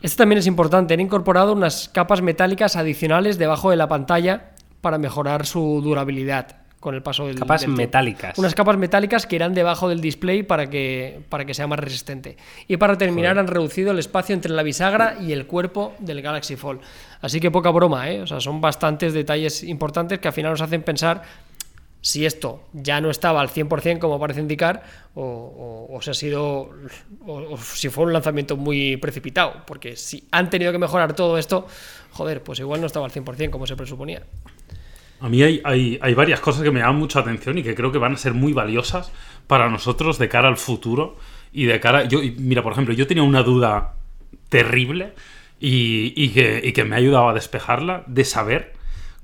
[0.03, 4.51] Esto también es importante, han incorporado unas capas metálicas adicionales debajo de la pantalla
[4.83, 8.39] para mejorar su durabilidad con el paso del capas metálicas.
[8.39, 12.37] Unas capas metálicas que irán debajo del display para que para que sea más resistente.
[12.69, 16.57] Y para terminar han reducido el espacio entre la bisagra y el cuerpo del Galaxy
[16.57, 16.81] Fold.
[17.21, 18.23] Así que poca broma ¿eh?
[18.23, 21.23] o sea son bastantes detalles importantes que al final nos hacen pensar
[22.03, 24.85] si esto ya no estaba al 100% como parece indicar
[25.17, 26.71] o, si ha sido
[27.27, 29.65] o, si fue un lanzamiento muy precipitado.
[29.67, 31.67] Porque si han tenido que mejorar todo esto
[32.13, 34.23] joder pues igual no estaba al 100% como se presuponía
[35.21, 37.99] a mí hay, hay, varias cosas que me llaman mucha atención y que creo que
[37.99, 39.13] van a ser muy valiosas
[39.47, 41.17] para nosotros de cara al futuro
[41.53, 43.95] y de cara yo mira por ejemplo yo tenía una duda
[44.49, 45.15] terrible
[45.59, 48.75] y, que, y que me ha ayudado a despejarla de saber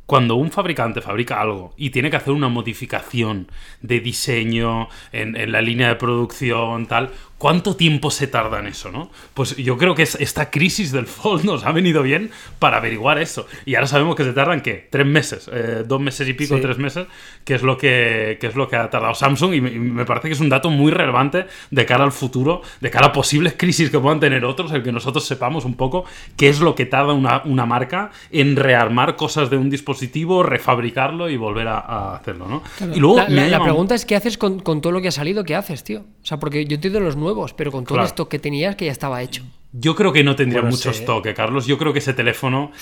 [0.07, 3.51] cuando un fabricante fabrica algo y tiene que hacer una modificación
[3.81, 7.11] de diseño en, en, la línea de producción, tal,
[7.43, 9.11] ¿Cuánto tiempo se tarda en eso, no?
[9.35, 13.49] Pues yo creo que esta crisis del Fold nos ha venido bien para averiguar eso.
[13.67, 14.87] Y ahora sabemos que se tardan, ¿qué?
[14.89, 17.09] Tres meses, eh, dos meses y pico, tres meses,
[17.45, 19.55] que es, lo que, es lo que ha tardado Samsung.
[19.55, 23.09] Y me, parece que es un dato muy relevante de cara al futuro, de cara
[23.09, 26.05] a posibles crisis que puedan tener otros, el que nosotros sepamos un poco
[26.37, 31.29] qué es lo que tarda una, una marca en rearmar cosas de un dispositivo, refabricarlo
[31.29, 32.63] y volver a, hacerlo, ¿no?
[32.95, 35.43] Y luego la, la, pregunta es, ¿qué haces con, con todo lo que ha salido?
[35.43, 36.03] ¿Qué haces, tío?
[36.23, 38.93] O sea, porque yo entiendo los nuevos pero con todo esto que tenías que ya
[38.93, 39.43] estaba hecho.
[39.75, 41.67] Yo creo que no tendría mucho stock, ¿eh, Carlos.
[41.67, 42.73] Yo creo que ese teléfono,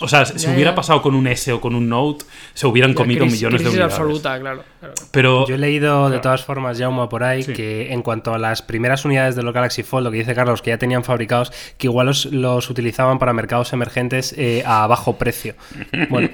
[0.00, 3.26] o sea, si hubiera pasado con un S o con un Note, se hubieran comido
[3.26, 3.92] millones de unidades.
[3.92, 4.64] absoluta, claro,
[5.10, 8.62] Pero yo he leído de todas formas, Jaume, por ahí, que en cuanto a las
[8.62, 11.86] primeras unidades de los Galaxy Fold, lo que dice Carlos, que ya tenían fabricados, que
[11.86, 15.54] igual los, utilizaban para mercados emergentes eh, a bajo precio.
[16.08, 16.30] Bueno.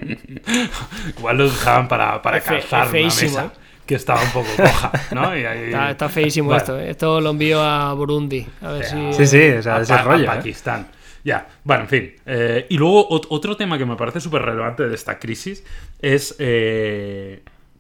[1.19, 3.53] igual los usaban para, para calzar una mesa
[3.87, 5.33] que estaba un poco coja, ¿no?
[5.33, 6.79] está, feísimo esto.
[6.79, 6.91] ¿eh?
[6.91, 8.47] Esto lo envío a Burundi.
[8.63, 9.13] A ver si...
[9.13, 10.31] Sí, sí, o sea, ese rollo.
[10.31, 10.37] A ¿eh?
[10.37, 10.89] Pakistán.
[11.23, 12.13] Ya, bueno, en fin.
[12.27, 15.65] Eh, y luego otro tema que me parece súper relevante de esta crisis
[16.01, 16.37] es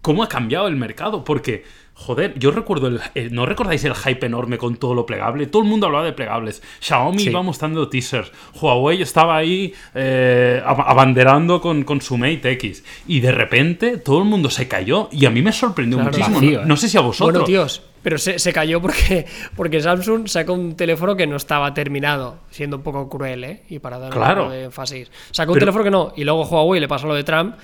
[0.00, 1.24] cómo ha cambiado el mercado.
[1.24, 1.64] Porque
[1.96, 5.46] Joder, yo recuerdo, el, ¿no recordáis el hype enorme con todo lo plegable?
[5.46, 6.60] Todo el mundo hablaba de plegables.
[6.80, 8.32] Xiaomi iba mostrando teasers.
[8.60, 12.84] Huawei estaba ahí eh, abanderando con, con, su Mate X.
[13.06, 16.40] Y de repente todo el mundo se cayó y a mí me sorprendió muchísimo.
[16.64, 17.32] no, sé si a vosotros.
[17.32, 19.24] Bueno, tíos, pero se, cayó porque,
[19.56, 23.62] porque Samsung sacó un teléfono que no estaba terminado, siendo un poco cruel, ¿eh?
[23.70, 24.42] Y para dar claro.
[24.42, 25.10] un poco de énfasis.
[25.30, 27.54] Sacó un teléfono que no, y luego Huawei le pasó lo de Trump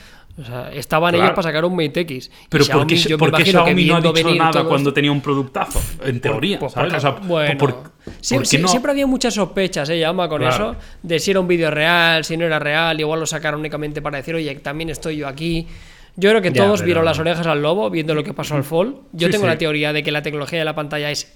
[0.40, 2.30] o sea, estaban ellos para sacar un Mate X.
[2.48, 5.80] Pero ¿por qué, Xiaomi no ha dicho nada cuando tenía un productazo?
[6.04, 7.04] En teoría, ¿sabes?
[7.26, 12.24] bueno, siempre, había muchas sospechas, ¿eh, Llama, con eso, de si era un vídeo real,
[12.24, 15.66] si no era real, igual lo sacaron únicamente para decir, oye, también estoy yo aquí.
[16.16, 18.96] Yo creo que todos vieron las orejas al lobo viendo lo que pasó al Fall.
[19.12, 21.32] Yo tengo la teoría de que la tecnología de la pantalla es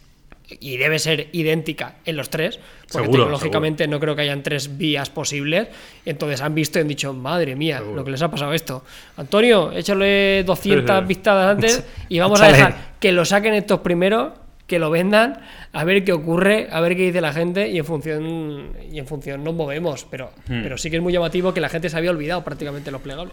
[0.48, 2.60] y debe ser idéntica en los tres,
[2.92, 5.68] porque tecnológicamente no creo que hayan tres vías posibles.
[6.04, 8.84] Entonces han visto y han dicho, madre mía, lo que les ha pasado esto.
[9.16, 14.32] Antonio, échale 200 vistas antes y vamos a dejar que lo saquen estos primeros,
[14.66, 15.40] que lo vendan,
[15.72, 19.06] a ver qué ocurre, a ver qué dice la gente y en función y en
[19.06, 20.06] función nos movemos.
[20.10, 20.62] Pero, hmm.
[20.62, 23.32] pero sí que es muy llamativo que la gente se había olvidado prácticamente los plegables.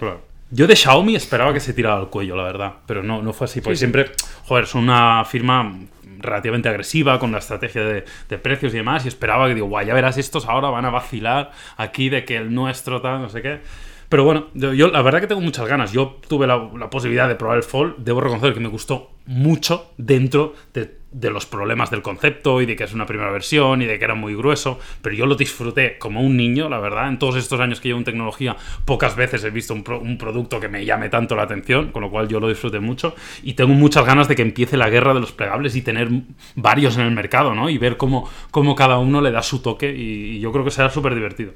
[0.51, 3.45] Yo de Xiaomi esperaba que se tirara al cuello, la verdad, pero no, no fue
[3.45, 4.11] así, porque siempre,
[4.43, 5.79] joder, son una firma
[6.19, 9.93] relativamente agresiva con la estrategia de, precios y demás, y esperaba que digo, guay, ya
[9.93, 13.61] verás, estos ahora van a vacilar aquí de que el nuestro tal, no sé qué.
[14.09, 15.93] Pero bueno, yo, la verdad que tengo muchas ganas.
[15.93, 17.95] Yo tuve la, la, posibilidad de probar el Fall.
[17.97, 22.75] Debo reconocer que me gustó mucho dentro de de los problemas del concepto y de
[22.75, 25.97] que es una primera versión y de que era muy grueso, pero yo lo disfruté
[25.97, 27.09] como un niño, la verdad.
[27.09, 30.69] En todos estos años que llevo en tecnología, pocas veces he visto un, producto que
[30.69, 34.05] me llame tanto la atención, con lo cual yo lo disfruté mucho y tengo muchas
[34.05, 36.09] ganas de que empiece la guerra de los plegables y tener
[36.55, 37.69] varios en el mercado, ¿no?
[37.69, 40.71] Y ver cómo, cómo cada uno le da su toque y, y yo creo que
[40.71, 41.53] será súper divertido.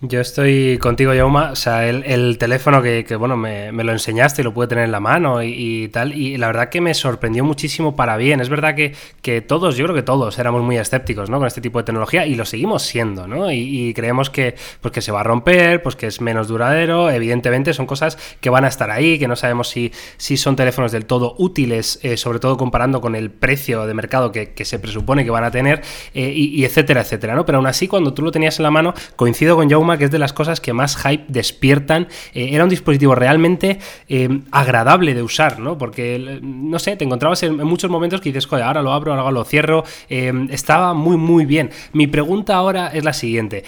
[0.00, 1.50] Yo estoy contigo, Yauma.
[1.50, 5.00] O sea, el, teléfono que, bueno, me, lo enseñaste y lo pude tener en la
[5.00, 6.14] mano y, tal.
[6.14, 8.40] Y la verdad que me sorprendió muchísimo para bien.
[8.40, 11.38] Es verdad que, que, todos, yo creo que todos éramos muy escépticos, ¿no?
[11.38, 13.50] Con este tipo de tecnología y lo seguimos siendo, ¿no?
[13.50, 17.10] Y, creemos que, pues que se va a romper, pues que es menos duradero.
[17.10, 20.92] Evidentemente son cosas que van a estar ahí, que no sabemos si, si son teléfonos
[20.92, 25.24] del todo útiles, eh, sobre todo comparando con el precio de mercado que, se presupone
[25.24, 25.82] que van a tener,
[26.14, 27.44] eh, y, etcétera, etcétera, ¿no?
[27.44, 30.10] Pero aún así, cuando tú lo tenías en la mano, coincido con Yauma que es
[30.10, 32.08] de las cosas que más hype despiertan.
[32.34, 35.78] Eh, era un dispositivo realmente eh, agradable de usar, ¿no?
[35.78, 39.30] Porque, no sé, te encontrabas en, muchos momentos que dices, joder, ahora lo abro, ahora
[39.30, 39.84] lo cierro.
[40.10, 41.70] Eh, estaba muy, muy bien.
[41.92, 43.64] Mi pregunta ahora es la siguiente.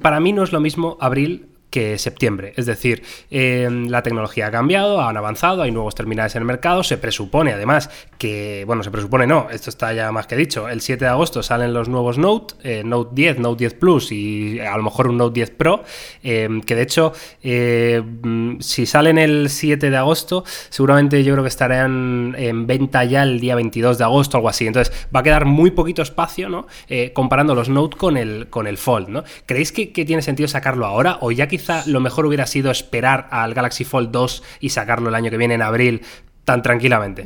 [0.00, 2.52] para mí no es lo mismo abril que septiembre.
[2.56, 6.84] Es decir, em, la tecnología ha cambiado, han avanzado, hay nuevos terminales en el mercado.
[6.84, 10.68] Se presupone además que, bueno, se presupone no, esto está ya más que dicho.
[10.68, 14.60] El 7 de agosto salen los nuevos Note, eh, Note 10, Note 10 Plus y
[14.60, 15.82] a lo mejor un Note 10 Pro,
[16.22, 21.42] em, que de hecho, eh, mm, si salen el 7 de agosto, seguramente yo creo
[21.42, 24.66] que estarán en venta ya el día 22 de agosto, algo así.
[24.66, 26.66] Entonces va a quedar muy poquito espacio, ¿no?
[26.88, 29.24] Eh, comparando los Note con el, con el Fold, ¿no?
[29.46, 33.28] ¿Creéis que, que tiene sentido sacarlo ahora o ya quizás lo mejor hubiera sido esperar
[33.30, 36.02] al Galaxy Fold 2 y sacarlo el año que viene en abril
[36.44, 37.24] tan tranquilamente.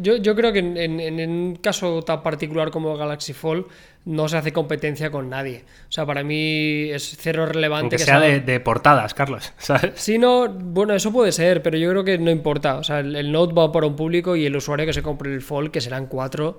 [0.00, 3.66] yo, creo que en, un caso tan particular como Galaxy Fold
[4.06, 5.64] no se hace competencia con nadie.
[5.88, 7.96] O sea, para mí es cero relevante.
[7.96, 9.52] que sea, de, portadas, Carlos.
[9.58, 9.92] ¿sabes?
[9.94, 12.76] Sí, no, bueno, eso puede ser, pero yo creo que no importa.
[12.76, 15.32] O sea, el, el Note va para un público y el usuario que se compre
[15.32, 16.58] el Fold, que serán cuatro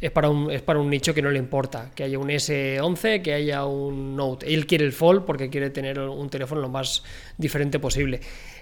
[0.00, 3.22] es para, un, es para un nicho que no le importa, que haya un S11,
[3.22, 4.52] que haya un Note.
[4.52, 7.04] Él quiere el Fold porque quiere tener un teléfono lo más
[7.38, 8.20] diferente posible.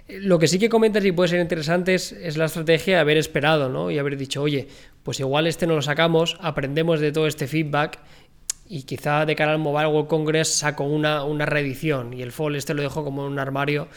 [0.09, 3.71] Lo que sí que comentas y puede ser interesante es, la estrategia de haber esperado
[3.71, 3.91] ¿no?
[3.91, 4.69] y haber dicho, oye,
[5.03, 8.01] pues igual este no lo sacamos, aprendemos de todo este feedback
[8.69, 12.57] y quizá de cara al Mobile World Congress saco una, una reedición y el Fold
[12.57, 13.89] este lo dejo como en un armario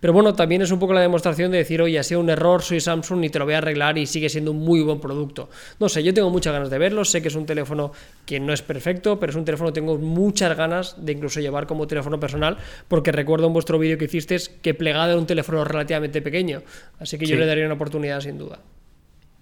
[0.00, 2.62] pero bueno, también es un poco la demostración de decir, oye, ha sido un error,
[2.62, 5.48] soy Samsung y te lo voy a arreglar y sigue siendo un muy buen producto.
[5.80, 7.92] No sé, yo tengo muchas ganas de verlo, sé que es un teléfono
[8.24, 11.66] que no es perfecto, pero es un teléfono que tengo muchas ganas de incluso llevar
[11.66, 15.64] como teléfono personal, porque recuerdo en vuestro vídeo que hicisteis que plegado era un teléfono
[15.64, 16.62] relativamente pequeño,
[17.00, 18.60] así que yo le daría una oportunidad sin duda.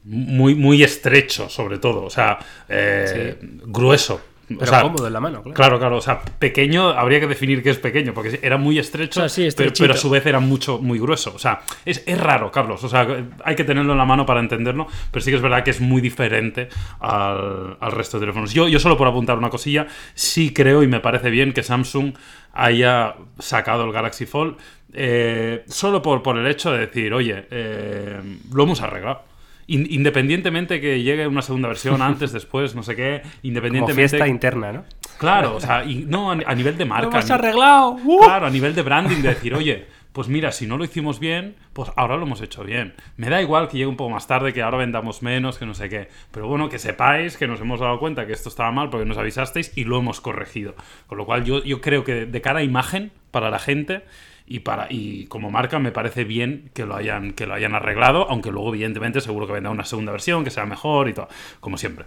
[0.05, 2.39] Muy, muy estrecho, sobre todo, o sea,
[2.69, 5.55] eh, grueso pero cómodo en la mano, claro.
[5.55, 5.97] Claro, claro.
[5.97, 9.97] O sea, pequeño, habría que definir qué es pequeño, porque era muy estrecho, pero, a
[9.97, 11.33] su vez era mucho, muy grueso.
[11.35, 12.85] O sea, es, raro, Carlos.
[12.85, 13.07] O sea,
[13.45, 15.81] hay que tenerlo en la mano para entenderlo, pero sí que es verdad que es
[15.81, 16.69] muy diferente
[17.01, 18.53] al, resto de teléfonos.
[18.53, 22.15] Yo, yo solo por apuntar una cosilla, sí creo y me parece bien que Samsung
[22.53, 24.57] haya sacado el Galaxy Fold
[24.93, 28.19] eh, solo por, por el hecho de decir, oye, eh,
[28.53, 29.36] lo hemos arreglado
[29.67, 33.93] independientemente que llegue una segunda versión antes, después, no sé qué, independientemente...
[33.93, 34.85] Como fiesta interna, ¿no?
[35.19, 37.11] Claro, o sea, y, no, a, nivel de marca.
[37.11, 37.97] ¡Lo has arreglado!
[38.05, 38.21] ¡Uh!
[38.23, 41.57] Claro, a nivel de branding, de decir, oye, pues mira, si no lo hicimos bien,
[41.75, 42.95] pues ahora lo hemos hecho bien.
[43.19, 45.75] Me da igual que llegue un poco más tarde, que ahora vendamos menos, que no
[45.75, 46.09] sé qué.
[46.31, 49.19] Pero bueno, que sepáis que nos hemos dado cuenta que esto estaba mal porque nos
[49.19, 50.75] avisasteis y lo hemos corregido.
[51.07, 54.05] Con lo cual yo, yo creo que de cara a imagen para la gente
[54.47, 58.31] y para y como marca me parece bien que lo hayan que lo hayan arreglado
[58.31, 61.29] aunque luego evidentemente seguro que vendrá una segunda versión que sea mejor y todo
[61.61, 62.07] como siempre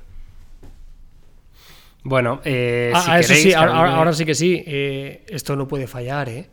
[2.04, 6.49] bueno eh, ah, eso sí ahora, sí que sí eh, esto no puede fallar eh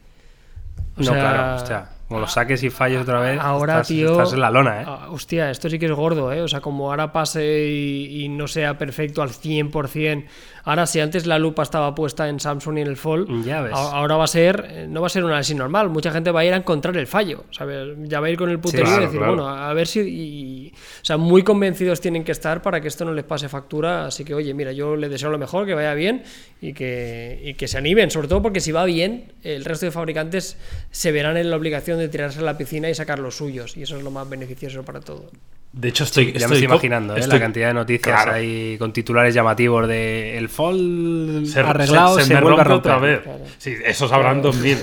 [0.97, 4.51] no claro hostia como lo saques y falles otra vez, ahora, estás, tío, en la
[4.51, 4.85] lona, ¿eh?
[4.87, 6.41] Ah, hostia, esto sí que es gordo, ¿eh?
[6.41, 10.25] O sea, como ahora pase y, no sea perfecto al 100%.
[10.67, 13.73] Ahora, si antes la lupa estaba puesta en Samsung y en el Fold, ya ves.
[13.73, 15.91] ahora va a ser, eh, no va a ser una así normal.
[15.91, 17.97] Mucha gente va a ir a encontrar el fallo, ¿sabes?
[18.03, 20.73] Ya va a ir con el puterío y decir, bueno, a ver si.
[20.75, 24.07] o sea, muy convencidos tienen que estar para que esto no les pase factura.
[24.07, 26.25] Así que, oye, mira, yo les deseo lo mejor, que vaya bien
[26.61, 28.11] y que, y que se animen.
[28.11, 30.59] Sobre todo porque si va bien, el resto de fabricantes
[30.91, 33.77] se verán en la obligación de tirarse a la piscina y sacar los suyos.
[33.77, 35.31] Y eso es lo más beneficioso para todo.
[35.77, 36.33] De hecho, estoy.
[36.33, 37.27] ya me estoy imaginando ¿eh?
[37.27, 42.63] la cantidad de noticias ahí con titulares llamativos de el fall arreglado se, me vuelve
[42.63, 43.21] a otra vez.
[43.59, 44.79] Sí, esos habrán 2000.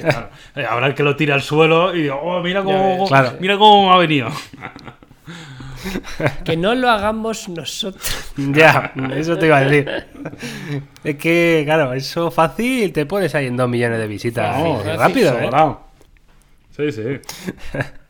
[0.55, 3.97] Eh, habrá el que lo tira al suelo y oh, mira cómo, mira cómo ha
[3.97, 4.29] venido.
[6.45, 8.31] que no lo hagamos nosotros.
[8.37, 9.89] Ya, eso te iba a decir.
[11.03, 14.55] Es que, claro, eso fácil, te pones ahí en 2 millones de visitas.
[14.95, 15.49] rápido, ¿eh?
[16.69, 17.19] Sí, sí.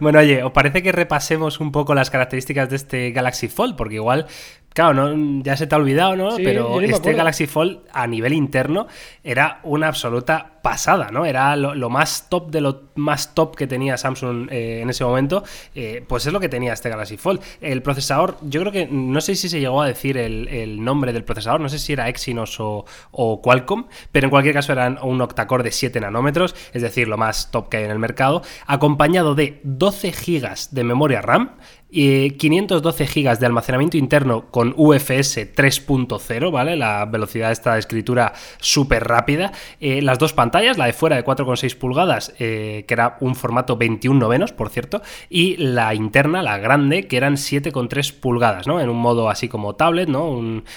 [0.00, 3.76] bueno, oye, ¿os parece que repasemos un poco las características de este Galaxy Fold?
[3.76, 4.26] Porque igual
[4.74, 6.36] Claro, no, ya se te ha olvidado, ¿no?
[6.36, 8.86] Pero este Galaxy Fold a nivel interno
[9.22, 11.26] era una absoluta pasada, ¿no?
[11.26, 15.42] Era lo, más top de lo más top que tenía Samsung eh, en ese momento,
[15.74, 17.40] eh, pues es lo que tenía este Galaxy Fold.
[17.60, 21.24] El procesador, yo creo que, no sé si se llegó a decir el, nombre del
[21.24, 25.20] procesador, no sé si era Exynos o, o, Qualcomm, pero en cualquier caso eran un
[25.20, 29.34] octacore de 7 nanómetros, es decir, lo más top que hay en el mercado, acompañado
[29.34, 31.56] de 12 GB de memoria RAM,
[31.94, 36.74] y 512 GB de almacenamiento interno con UFS 3.0, ¿vale?
[36.74, 39.52] La velocidad esta de escritura súper rápida.
[39.78, 43.76] Eh, las dos pantallas, la de fuera de 4,6 pulgadas, eh, que era un formato
[43.76, 48.80] 21 novenos, por cierto, y la interna, la grande, que eran 7,3 pulgadas, ¿no?
[48.80, 50.30] En un modo así como tablet, ¿no?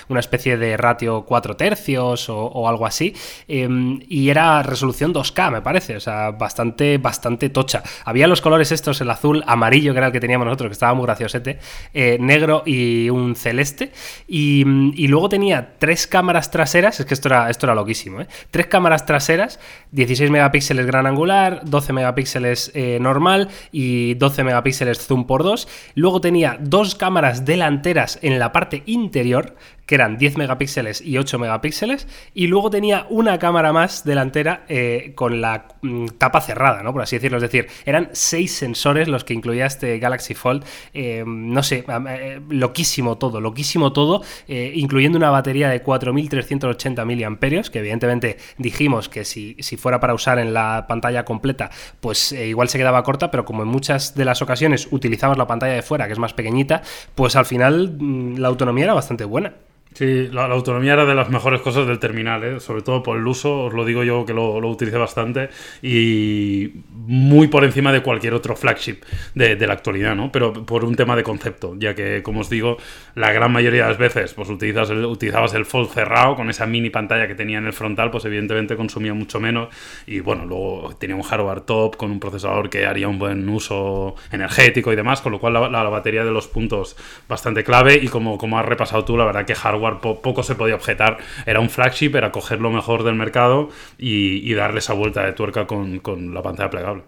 [0.10, 3.16] una especie de ratio 4 tercios o, algo así.
[3.48, 7.84] Em, y era resolución 2K, me parece, o sea, bastante, bastante tocha.
[8.04, 10.94] Había los colores estos, el azul, amarillo, que era el que teníamos nosotros, que estaba
[10.94, 11.60] muy graciosete,
[11.94, 13.92] eh, negro y un celeste.
[14.28, 14.64] Y,
[15.08, 18.28] luego tenía tres cámaras traseras, es que esto era, esto era loquísimo, ¿eh?
[18.52, 19.60] Tres cámaras traseras,
[19.92, 25.68] 16 megapíxeles gran angular, 12 megapíxeles eh, normal y 12 megapíxeles zoom por 2.
[25.96, 29.56] Luego tenía dos cámaras delanteras en la parte interior,
[29.86, 35.14] que eran 10 megapíxeles y 8 megapíxeles, y luego tenía una cámara más delantera eh,
[35.16, 36.94] con la mm, tapa cerrada, ¿no?
[36.94, 37.38] Por así decirlo.
[37.38, 40.64] Es decir, eran 6 sensores los que incluía este Galaxy Fold.
[40.94, 47.80] Eh, no sé, eh, loquísimo todo, loquísimo todo, incluyendo una batería de 4.380 miliamperios, que
[47.80, 51.70] evidentemente dijimos que si, si, fuera para usar en la pantalla completa,
[52.00, 55.74] pues igual se quedaba corta, pero como en muchas de las ocasiones utilizamos la pantalla
[55.74, 56.82] de fuera, que es más pequeñita,
[57.14, 59.54] pues al final mm, la autonomía era bastante buena.
[59.96, 62.60] Sí, la, autonomía era de las mejores cosas del terminal, ¿eh?
[62.60, 65.48] sobre todo por el uso, os lo digo yo que lo, lo utilicé bastante
[65.82, 68.98] y muy por encima de cualquier otro flagship
[69.36, 70.34] de, la actualidad, ¿no?
[70.34, 72.76] Pero por un tema de concepto, ya que, como os digo,
[73.16, 76.90] la gran mayoría de las veces pues utilizas utilizabas el fold cerrado con esa mini
[76.90, 79.70] pantalla que tenía en el frontal, pues evidentemente consumía mucho menos
[80.06, 84.16] y bueno, luego tenía un hardware top con un procesador que haría un buen uso
[84.30, 86.98] energético y demás, con lo cual la, la batería de los puntos
[87.30, 90.76] bastante clave y como, como has repasado tú, la verdad que hardware poco se podía
[90.76, 91.18] objetar.
[91.46, 95.68] Era un flagship, era coger lo mejor del mercado y, darle esa vuelta de tuerca
[95.68, 97.04] con, la pantalla plegable.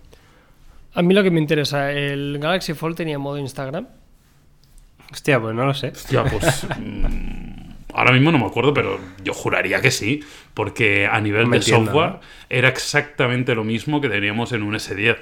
[0.93, 3.87] A mí lo que me interesa, ¿el Galaxy Fold tenía modo Instagram?
[5.11, 5.89] Hostia, pues no lo sé.
[5.89, 6.67] Hostia, pues.
[6.79, 10.21] Mm, ahora mismo no me acuerdo, pero yo juraría que sí,
[10.53, 15.17] porque a nivel de software era exactamente lo mismo que teníamos en un S10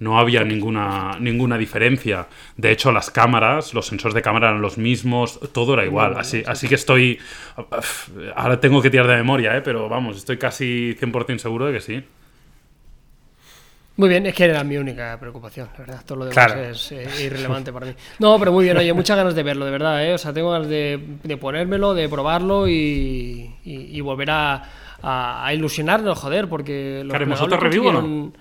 [0.00, 2.26] no había ninguna, ninguna diferencia.
[2.56, 6.18] De hecho, las cámaras, los sensores de cámara eran los mismos, todo era igual.
[6.18, 7.18] Así, así que estoy.
[8.34, 9.60] Ahora tengo que tirar de memoria, ¿eh?
[9.60, 12.02] pero vamos, estoy casi 100% seguro de que sí.
[13.96, 16.02] Muy bien, es que era mi única preocupación, la verdad.
[16.06, 17.92] Todo lo demás es eh, irrelevante para mí.
[18.18, 20.14] No, pero muy bien, oye, muchas ganas de verlo, de verdad, ¿eh?
[20.14, 20.98] O sea, tengo ganas de,
[21.38, 24.62] ponérmelo, de probarlo y, volver a,
[25.02, 28.32] a, ilusionarnos, joder, porque los ¿Haremos otra review o no?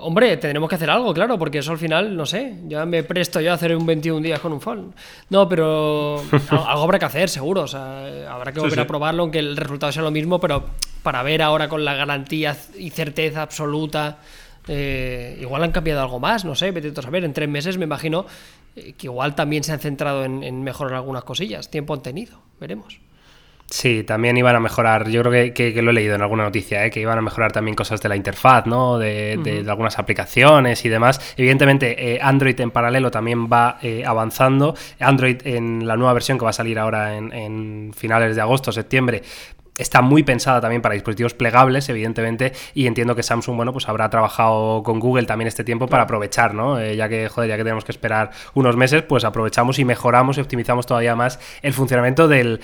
[0.00, 3.40] Hombre, tendremos que hacer algo, claro, porque eso al final, no sé, ya me presto
[3.40, 4.94] yo a hacer un 21 días con un phone.
[5.30, 7.62] No, pero algo habrá que hacer, seguro.
[7.62, 10.64] O sea, habrá que volver a probarlo, aunque el resultado sea lo mismo, pero
[11.02, 14.18] para ver ahora con la garantía y certeza absoluta,
[14.68, 17.24] eh, igual han cambiado algo más, no sé, vete a saber.
[17.24, 18.26] En tres meses me imagino
[18.76, 21.70] eh, que igual también se han centrado en, en mejorar algunas cosillas.
[21.70, 23.00] Tiempo han tenido, veremos.
[23.70, 26.90] Sí, también iban a mejorar, yo creo que, lo he leído en alguna noticia, ¿eh?
[26.90, 28.98] que iban a mejorar también cosas de la interfaz, ¿no?
[28.98, 31.34] De, algunas aplicaciones y demás.
[31.36, 34.74] Evidentemente, eh, Android en paralelo también va eh, avanzando.
[34.98, 38.72] Android en la nueva versión que va a salir ahora en, en finales de agosto,
[38.72, 39.22] septiembre,
[39.78, 44.10] está muy pensada también para dispositivos plegables, evidentemente, y entiendo que Samsung, bueno, pues habrá
[44.10, 46.78] trabajado con Google también este tiempo para aprovechar, ¿no?
[46.78, 50.36] Eh, ya que, joder, ya que tenemos que esperar unos meses, pues aprovechamos y mejoramos
[50.36, 52.60] y optimizamos todavía más el funcionamiento del,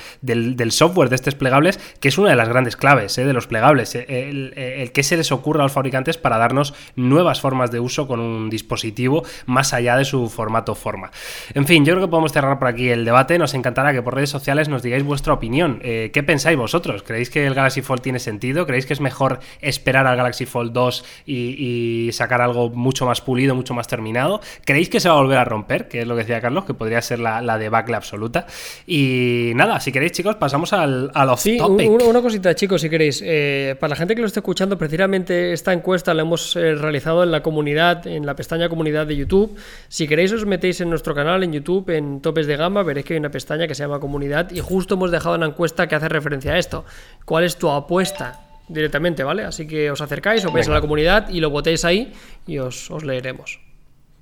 [0.71, 3.25] software de estos plegables, que es una de las grandes claves ¿eh?
[3.25, 6.75] de los plegables, eh, el, el, que se les ocurra a los fabricantes para darnos
[6.97, 11.12] nuevas formas de uso con un dispositivo más allá de su formato forma.
[11.55, 14.15] En fin, yo creo que podemos cerrar por aquí el debate, nos encantará que por
[14.15, 17.03] redes sociales nos digáis vuestra opinión, ¿qué pensáis vosotros?
[17.05, 18.66] ¿Creéis que el Galaxy Fold tiene sentido?
[18.66, 23.55] ¿Creéis que es mejor esperar al Galaxy Fold 2 y, sacar algo mucho más pulido,
[23.55, 24.40] mucho más terminado?
[24.64, 25.88] ¿Creéis que se va a volver a romper?
[25.88, 28.46] Que es lo que decía Carlos, que podría ser la, la debacle absoluta.
[28.86, 33.22] Y nada, si queréis, chicos, pasamos al, al off sí, Una, cosita, chicos, si queréis.
[33.24, 37.22] Eh, para la gente que lo esté escuchando, precisamente esta encuesta la hemos eh, realizado
[37.22, 39.57] en la comunidad, en la pestaña comunidad de YouTube.
[39.88, 43.14] Si queréis, os metéis en nuestro canal en YouTube, en Topes de Gama, veréis que
[43.14, 46.09] hay una pestaña que se llama Comunidad y justo hemos dejado una encuesta que hace
[46.09, 46.84] referencia a esto
[47.24, 49.45] cuál es tu apuesta directamente, ¿vale?
[49.45, 52.12] Así que os acercáis, os vais a la comunidad y lo votéis ahí
[52.47, 53.61] y os, leeremos.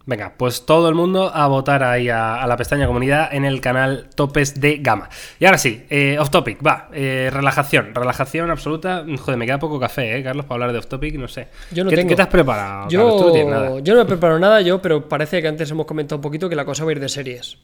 [0.04, 4.08] Venga, pues todo el mundo a votar ahí a, la pestaña comunidad en el canal
[4.16, 5.08] Topes de Gama.
[5.38, 9.04] Y ahora sí, eh, off topic, va, eh, relajación, relajación absoluta.
[9.16, 11.14] Joder, me queda poco café, ¿eh, Carlos, para hablar de off topic?
[11.14, 11.46] No sé.
[11.70, 12.08] Yo no ¿Qué, tengo.
[12.08, 12.88] ¿Qué, te has preparado?
[12.88, 16.48] Yo, yo no he preparado nada, yo, pero parece que antes hemos comentado un poquito
[16.48, 17.58] que la cosa va a ir de series.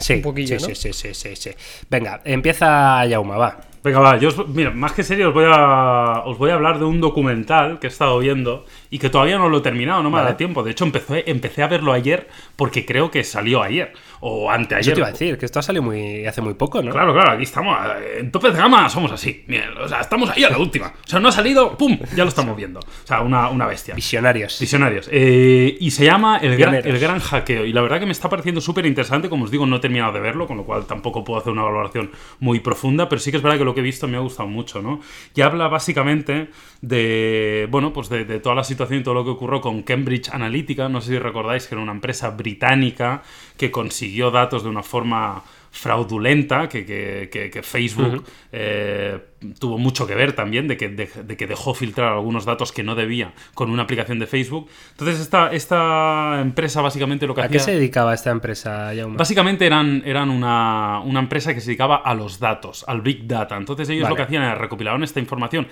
[0.00, 1.50] Sí, un poquillo, sí, sí, sí, sí, sí,
[1.88, 3.67] Venga, empieza Yauma, va.
[3.82, 6.84] Venga, va, yo mira, más que serio os voy a os voy a hablar de
[6.84, 10.20] un documental que he estado viendo y que todavía no lo he terminado, no me
[10.20, 10.62] da tiempo.
[10.62, 14.84] De hecho, empecé, empecé a verlo ayer porque creo que salió ayer o anteayer.
[14.84, 16.90] Yo te iba a decir, que esto ha salido muy, hace muy poco, ¿no?
[16.90, 17.76] Claro, claro, aquí estamos.
[18.16, 19.44] En tope de gama somos así.
[19.82, 20.86] o sea, estamos ahí a la última.
[20.86, 21.98] O sea, no ha salido, ¡pum!
[22.16, 22.80] Ya lo estamos viendo.
[22.80, 23.94] O sea, una, una bestia.
[23.94, 24.58] Visionarios.
[24.58, 25.08] Visionarios.
[25.12, 27.64] Eh, y se llama el gran, el gran Hackeo.
[27.64, 29.28] Y la verdad que me está pareciendo súper interesante.
[29.28, 31.62] Como os digo, no he terminado de verlo, con lo cual tampoco puedo hacer una
[31.62, 32.10] valoración
[32.40, 33.08] muy profunda.
[33.08, 35.00] Pero sí que es verdad que lo que he visto me ha gustado mucho, ¿no?
[35.34, 39.30] Y habla básicamente de, bueno, pues de, de toda la situación y todo lo que
[39.30, 40.88] ocurrió con Cambridge Analytica.
[40.88, 43.22] No sé si recordáis que era una empresa británica
[43.56, 46.84] que consiguió datos de una forma fraudulenta, que,
[47.30, 49.18] que, Facebook eh,
[49.58, 52.94] tuvo mucho que ver también, de que, de, que dejó filtrar algunos datos que no
[52.94, 54.68] debía con una aplicación de Facebook.
[54.92, 57.48] Entonces, esta, esta empresa básicamente lo que hacía...
[57.48, 61.96] ¿A qué se dedicaba esta empresa, Básicamente eran, eran una, una, empresa que se dedicaba
[61.96, 63.56] a los datos, al Big Data.
[63.56, 65.68] Entonces, ellos lo que hacían era recopilaron esta información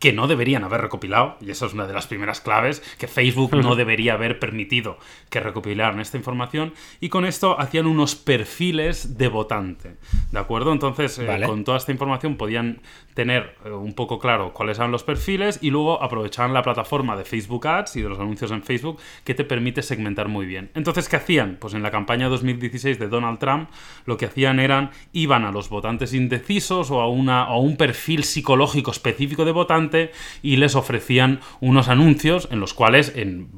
[0.00, 3.54] que no deberían haber recopilado, y esa es una de las primeras claves, que Facebook
[3.54, 4.98] no debería haber permitido
[5.28, 9.96] que recopilaran esta información, y con esto hacían unos perfiles de votante,
[10.32, 10.72] ¿de acuerdo?
[10.72, 12.80] Entonces, eh, con toda esta información podían
[13.20, 17.26] tener eh, un poco claro cuáles eran los perfiles y luego aprovechaban la plataforma de
[17.26, 20.70] Facebook Ads y de los anuncios en Facebook que te permite segmentar muy bien.
[20.74, 21.58] Entonces, ¿qué hacían?
[21.60, 23.68] Pues en la campaña 2016 de Donald Trump,
[24.06, 28.24] lo que hacían eran, iban a los votantes indecisos o a, una, a un perfil
[28.24, 33.50] psicológico específico de votante, y les ofrecían unos anuncios en los cuales en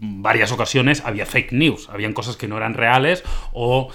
[0.00, 3.90] varias ocasiones había fake news, habían cosas que no eran reales o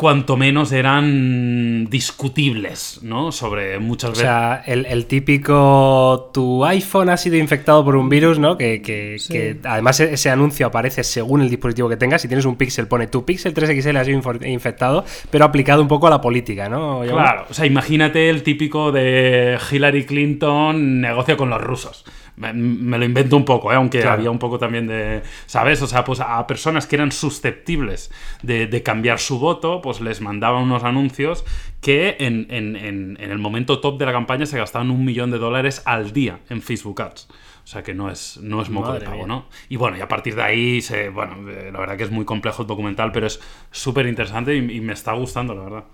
[0.00, 3.32] cuanto menos eran discutibles, ¿no?
[3.32, 4.24] Sobre muchas veces.
[4.24, 8.56] O sea, el, típico tu iPhone ha sido infectado por un virus, ¿no?
[8.56, 12.22] Que, que, además e-, ese anuncio aparece según el dispositivo que tengas.
[12.22, 16.06] Si tienes un Pixel, pone tu Pixel 3XL ha sido infectado, pero aplicado un poco
[16.06, 17.02] a la política, ¿no?
[17.02, 23.04] Claro, o sea, imagínate el típico de Hillary Clinton negocia con los rusos me, lo
[23.04, 23.76] invento un poco, ¿eh?
[23.76, 25.82] aunque había un poco también de, ¿sabes?
[25.82, 28.10] O sea, pues a personas que eran susceptibles
[28.42, 31.44] de, cambiar su voto, pues les mandaban unos anuncios
[31.80, 32.46] que en,
[33.20, 36.62] el momento top de la campaña se gastaban un millón de dólares al día en
[36.62, 37.28] Facebook Ads.
[37.62, 39.46] O sea que no es, no es moco de pago, ¿no?
[39.68, 42.24] Y bueno, y a partir de ahí, se, bueno, eh, la verdad que es muy
[42.24, 45.84] complejo el documental, pero es súper interesante y me está gustando, la verdad.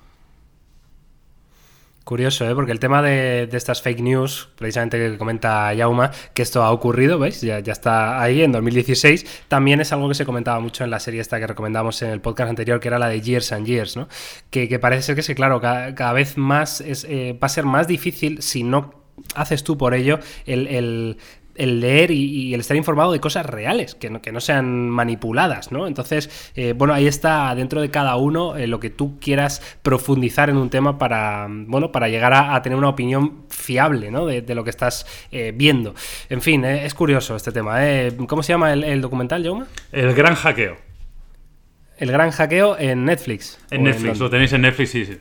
[2.07, 2.55] Curioso, ¿eh?
[2.55, 7.19] porque el tema de, estas fake news, precisamente que comenta Yauma, que esto ha ocurrido,
[7.19, 7.41] ¿veis?
[7.41, 11.01] Ya, ya está ahí en 2016, también es algo que se comentaba mucho en la
[11.01, 13.97] serie esta que recomendamos en el podcast anterior, que era la de Years and Years,
[13.97, 14.07] ¿no?
[14.51, 17.89] Que, parece ser que, es, claro, cada, vez más es, eh, va a ser más
[17.89, 18.95] difícil si no
[19.35, 21.17] haces tú por ello el el
[21.59, 25.87] leer y, el estar informado de cosas reales, que no, que no sean manipuladas, ¿no?
[25.87, 30.51] Entonces, eh, bueno, ahí está dentro de cada uno eh, lo que tú quieras profundizar
[30.51, 34.27] en un tema para, bueno, para llegar a, tener una opinión fiable, ¿no?
[34.27, 35.95] De, lo que estás eh, viendo.
[36.31, 37.79] En fin, es curioso este tema.
[38.27, 39.67] ¿Cómo se llama el, documental, Jaume?
[39.93, 40.77] El Gran Hackeo.
[41.99, 43.59] El Gran Hackeo en Netflix.
[43.71, 45.19] En Netflix, lo tenéis en Netflix, sí, sí.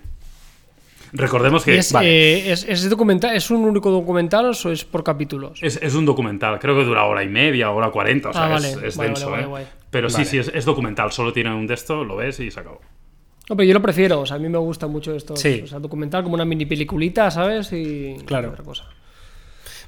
[1.16, 1.78] Recordemos que.
[1.78, 5.60] Es, eh, es, documental, ¿Es un único documental o es por capítulos?
[5.62, 8.98] Es, un documental, creo que dura hora y media, hora cuarenta, o sea, ah, es,
[8.98, 9.66] denso, ¿eh?
[9.90, 12.82] Pero sí, sí, es, documental, solo tiene un texto, lo ves y se acabó.
[13.50, 15.36] No, pero yo lo prefiero, o sea, a mí me gusta mucho esto.
[15.36, 15.62] Sí.
[15.64, 17.72] O sea, documental como una mini peliculita, ¿sabes?
[17.72, 18.50] Y claro.
[18.50, 18.86] otra cosa.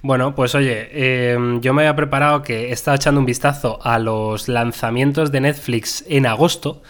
[0.04, 3.98] Bueno, pues oye, em, yo me había preparado que he estado echando un vistazo a
[3.98, 6.84] los lanzamientos de Netflix en agosto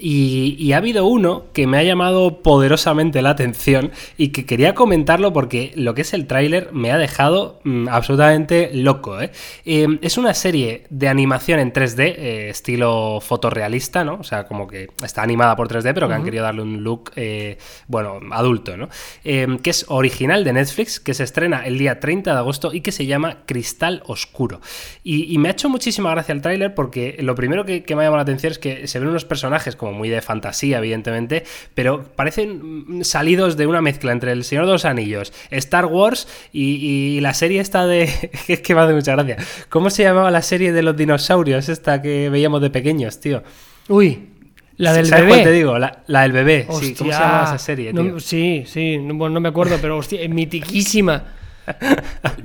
[0.00, 5.32] y, ha habido uno que me ha llamado poderosamente la atención y que quería comentarlo
[5.32, 9.20] porque lo que es el tráiler me ha dejado mm, absolutamente loco.
[9.20, 9.30] ¿eh?
[9.64, 14.14] Em, es una serie de animación en 3D, eh, estilo fotorrealista, ¿no?
[14.14, 17.12] O sea, como que está animada por 3D, pero que han querido darle un look,
[17.16, 18.88] eh, bueno, adulto, ¿no?
[19.24, 22.80] Em, que es original de Netflix, que se estrena el día 30 de agosto y
[22.80, 24.60] que se llama Cristal Oscuro.
[25.04, 28.04] Y, me ha hecho muchísima gracia el tráiler porque lo primero que, que me ha
[28.04, 32.04] llamado la atención es que se ven unos personajes como muy de fantasía, evidentemente, pero
[32.16, 37.34] parecen salidos de una mezcla entre El Señor de los Anillos, Star Wars y, la
[37.34, 38.04] serie esta de...
[38.48, 39.36] es que me hace mucha gracia.
[39.68, 43.42] ¿Cómo se llamaba la serie de los dinosaurios, esta que veíamos de pequeños, tío?
[43.88, 44.28] Uy,
[44.76, 45.34] la del ¿Sabes bebé.
[45.34, 45.78] Cuál te digo?
[45.78, 46.66] La, del bebé.
[46.80, 47.92] sí, ¿Cómo se llamaba esa serie?
[47.92, 48.20] Tío?
[48.20, 51.24] sí, sí, no, no me acuerdo, pero hostia, es mitiquísima.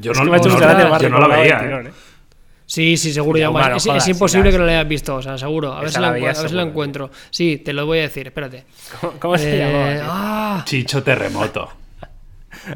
[0.01, 1.61] yo no, no, yo no la veía.
[1.63, 1.91] ¿eh?
[2.66, 3.38] Sí, sí, seguro.
[3.38, 5.74] ya es, imposible que no lo hayas visto, o sea, seguro.
[5.74, 7.11] A ver, si, lo, encuentro.
[7.30, 8.66] Sí, te lo voy a decir, espérate.
[9.20, 9.99] ¿Cómo, se eh, llama?
[10.03, 10.63] Ah.
[10.66, 11.70] Chicho Terremoto.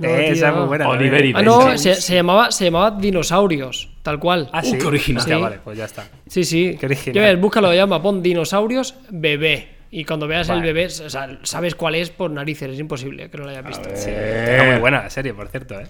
[0.02, 0.90] Eh, esa es muy buena.
[0.90, 4.50] Oliver y ah, no, se, llamaba, se llamaba Dinosaurios, tal cual.
[4.52, 4.78] Ah, sí.
[4.78, 5.42] qué original.
[5.42, 6.08] vale, pues ya está.
[6.28, 6.78] Sí, sí.
[6.80, 7.24] Qué original.
[7.24, 9.80] Ves, búscalo, llama, pon Dinosaurios bebé.
[9.92, 13.38] Y cuando veas el bebé, o sea, sabes cuál es por narices, es imposible que
[13.38, 13.90] no lo hayas visto.
[13.96, 15.88] Sí, está muy buena la serie, por cierto, ¿eh?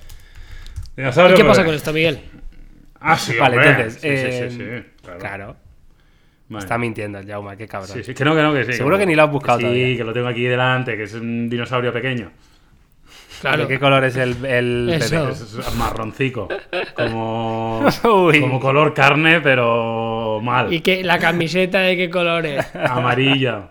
[0.95, 2.19] ¿Y qué pasa con esto, Miguel?
[2.99, 3.93] Ah, sí, vale, entonces.
[4.01, 4.85] Sí, sí, sí, eh,
[5.19, 5.55] claro.
[6.57, 7.95] Está mintiendo el Jauma, qué cabrón.
[7.95, 8.73] Sí, sí, que no, que no, que sí.
[8.73, 11.47] Seguro que, ni lo has buscado Sí, que lo tengo aquí delante, que es un
[11.47, 12.31] dinosaurio pequeño.
[13.41, 13.63] Claro.
[13.63, 15.13] ¿De qué color es el, el Es,
[15.77, 16.49] marroncico.
[16.95, 20.73] Como, como color carne, pero mal.
[20.73, 22.75] ¿Y que la camiseta de qué color es?
[22.75, 23.69] Amarilla.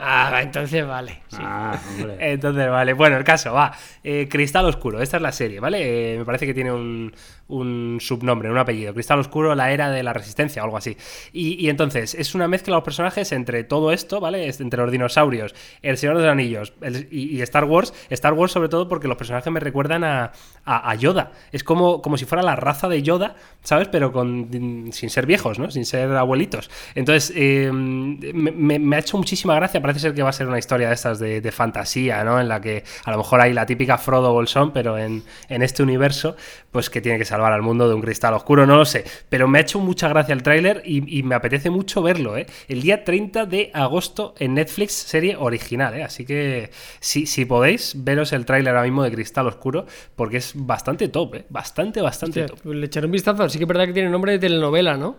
[0.00, 1.22] Ah, entonces vale.
[1.32, 1.76] Ah,
[2.20, 2.92] entonces vale.
[2.92, 3.72] Bueno, el caso, va.
[4.04, 6.14] Eh, Cristal Oscuro, esta es la serie, ¿vale?
[6.14, 7.12] Eh, me parece que tiene un,
[7.48, 8.94] un, subnombre, un apellido.
[8.94, 10.96] Cristal Oscuro, la era de la resistencia o algo así.
[11.32, 14.48] Y, entonces, es una mezcla de los personajes entre todo esto, ¿vale?
[14.48, 16.72] Entre los dinosaurios, El Señor de los Anillos
[17.10, 17.92] y, Star Wars.
[18.10, 20.32] Star Wars, sobre todo, porque los personajes me recuerdan a,
[20.64, 21.32] a, Yoda.
[21.52, 23.88] Es como, como si fuera la raza de Yoda, ¿sabes?
[23.88, 25.70] Pero con, sin ser viejos, ¿no?
[25.70, 26.70] Sin ser abuelitos.
[26.94, 30.88] Entonces, eh, me, ha hecho muchísima gracia parece ser que va a ser una historia
[30.88, 32.40] de estas de, fantasía, ¿no?
[32.40, 36.36] En la que a lo mejor hay la típica Frodo Bolsón, pero en, este universo,
[36.70, 39.04] pues que tiene que salvar al mundo de un cristal oscuro, no lo sé.
[39.28, 42.46] Pero me ha hecho mucha gracia el tráiler y, me apetece mucho verlo, ¿eh?
[42.68, 46.02] El día 30 de agosto en Netflix, serie original, ¿eh?
[46.02, 46.70] Así que
[47.00, 49.86] si, si podéis, veros el tráiler ahora mismo de Cristal Oscuro,
[50.16, 51.44] porque es bastante top, ¿eh?
[51.48, 52.66] Bastante, bastante top.
[52.66, 55.16] Le echaré un vistazo, sí que es verdad que tiene nombre de telenovela, ¿no?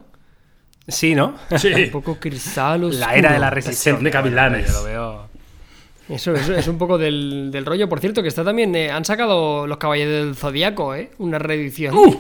[0.87, 1.35] Sí, ¿no?
[1.57, 1.71] Sí.
[1.71, 4.03] un poco cristal La era de la resistencia.
[4.03, 4.73] De Cavilanes.
[4.73, 5.29] lo veo.
[6.09, 7.87] Eso, es un poco del, rollo.
[7.87, 8.75] Por cierto, que está también.
[8.75, 11.11] Eh, han sacado los Caballeros del Zodíaco, ¿eh?
[11.19, 11.95] Una reedición.
[11.95, 12.19] ¡Uh!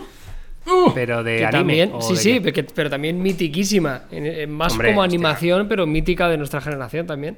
[0.69, 0.91] Uh.
[0.93, 1.51] pero de anime.
[1.51, 2.41] También, sí, sí,
[2.75, 4.03] pero, también mitiquísima.
[4.47, 7.37] más como animación, pero mítica de nuestra generación también.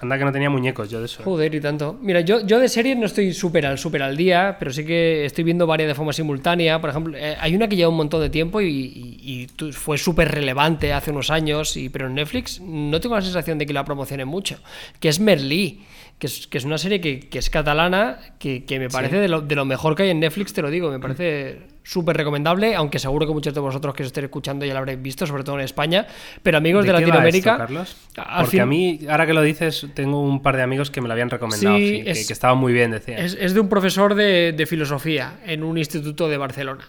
[0.00, 1.20] Anda que no tenía muñecos yo de eso.
[1.20, 1.24] ¿eh?
[1.24, 1.98] Joder, y tanto.
[2.02, 5.24] Mira, yo, yo de series no estoy súper al, super al día, pero sí que
[5.24, 6.80] estoy viendo varias de forma simultánea.
[6.80, 10.92] Por ejemplo, eh, hay una que lleva un montón de tiempo y, fue súper relevante
[10.92, 14.24] hace unos años, y, pero en Netflix no tengo la sensación de que la promocione
[14.24, 14.58] mucho,
[14.98, 15.80] que es Merlí
[16.20, 16.26] que
[16.58, 20.02] es, una serie que, es catalana, que, me parece de, lo, de, lo, mejor que
[20.02, 23.60] hay en Netflix, te lo digo, me parece súper recomendable, aunque seguro que muchos de
[23.60, 26.06] vosotros que os estéis escuchando ya lo habréis visto, sobre todo en España.
[26.42, 27.56] Pero amigos de, Latinoamérica...
[27.56, 27.96] Carlos?
[28.38, 31.12] Porque a mí, ahora que lo dices, tengo un par de amigos que me lo
[31.12, 33.18] habían recomendado, que, que, estaba muy bien, decía.
[33.18, 36.88] Es, de un profesor de, de filosofía en un instituto de Barcelona.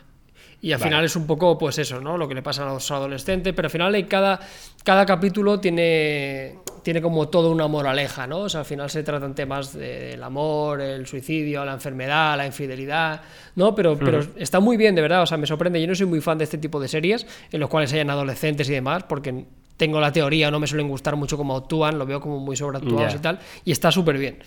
[0.64, 2.18] Y al final es un poco, pues eso, ¿no?
[2.18, 4.39] Lo que le pasa a los adolescentes, pero al final cada,
[4.84, 8.41] cada capítulo tiene, tiene como toda una moraleja, ¿no?
[8.41, 13.22] O sea, al final se tratan temas del amor, el suicidio, la enfermedad, la infidelidad,
[13.55, 13.74] ¿no?
[13.74, 15.82] Pero, pero está muy bien, de verdad, o sea, me sorprende.
[15.82, 18.70] Yo no soy muy fan de este tipo de series en los cuales hayan adolescentes
[18.70, 19.45] y demás, porque
[19.78, 23.16] tengo la teoría, no me suelen gustar mucho cómo actúan, lo veo como muy sobreactuados
[23.16, 24.38] y tal, y está súper bien.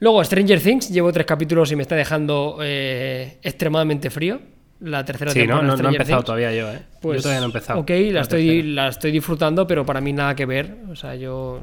[0.00, 4.38] Luego, Stranger Things, llevo tres capítulos y me está dejando eh, extremadamente frío
[4.80, 5.62] la tercera sí, temporada.
[5.66, 6.82] No, no, no he empezado todavía yo, ¿eh?
[7.00, 7.80] Pues, yo todavía no he empezado.
[7.80, 10.76] Ok, la, estoy, la estoy disfrutando, pero para mí nada que ver.
[10.90, 11.62] O sea, yo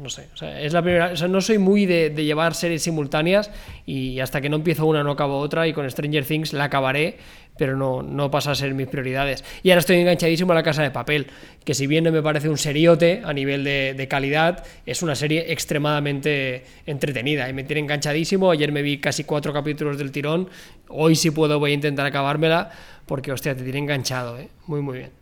[0.00, 2.82] no sé, o sea, es la primera, o sea, no soy muy de, llevar series
[2.82, 3.50] simultáneas
[3.84, 7.18] y hasta que no empiezo una no acabo otra y con Stranger Things la acabaré,
[7.58, 9.44] pero no, no pasa a ser mis prioridades.
[9.62, 11.26] Y ahora estoy enganchadísimo a La Casa de Papel,
[11.64, 15.14] que si bien no me parece un seriote a nivel de, de calidad, es una
[15.14, 18.50] serie extremadamente entretenida y me tiene enganchadísimo.
[18.50, 20.48] Ayer me vi casi cuatro capítulos del tirón,
[20.88, 22.70] hoy si puedo voy a intentar acabármela
[23.04, 24.48] porque, hostia, te tiene enganchado, ¿eh?
[24.66, 25.19] muy muy bien.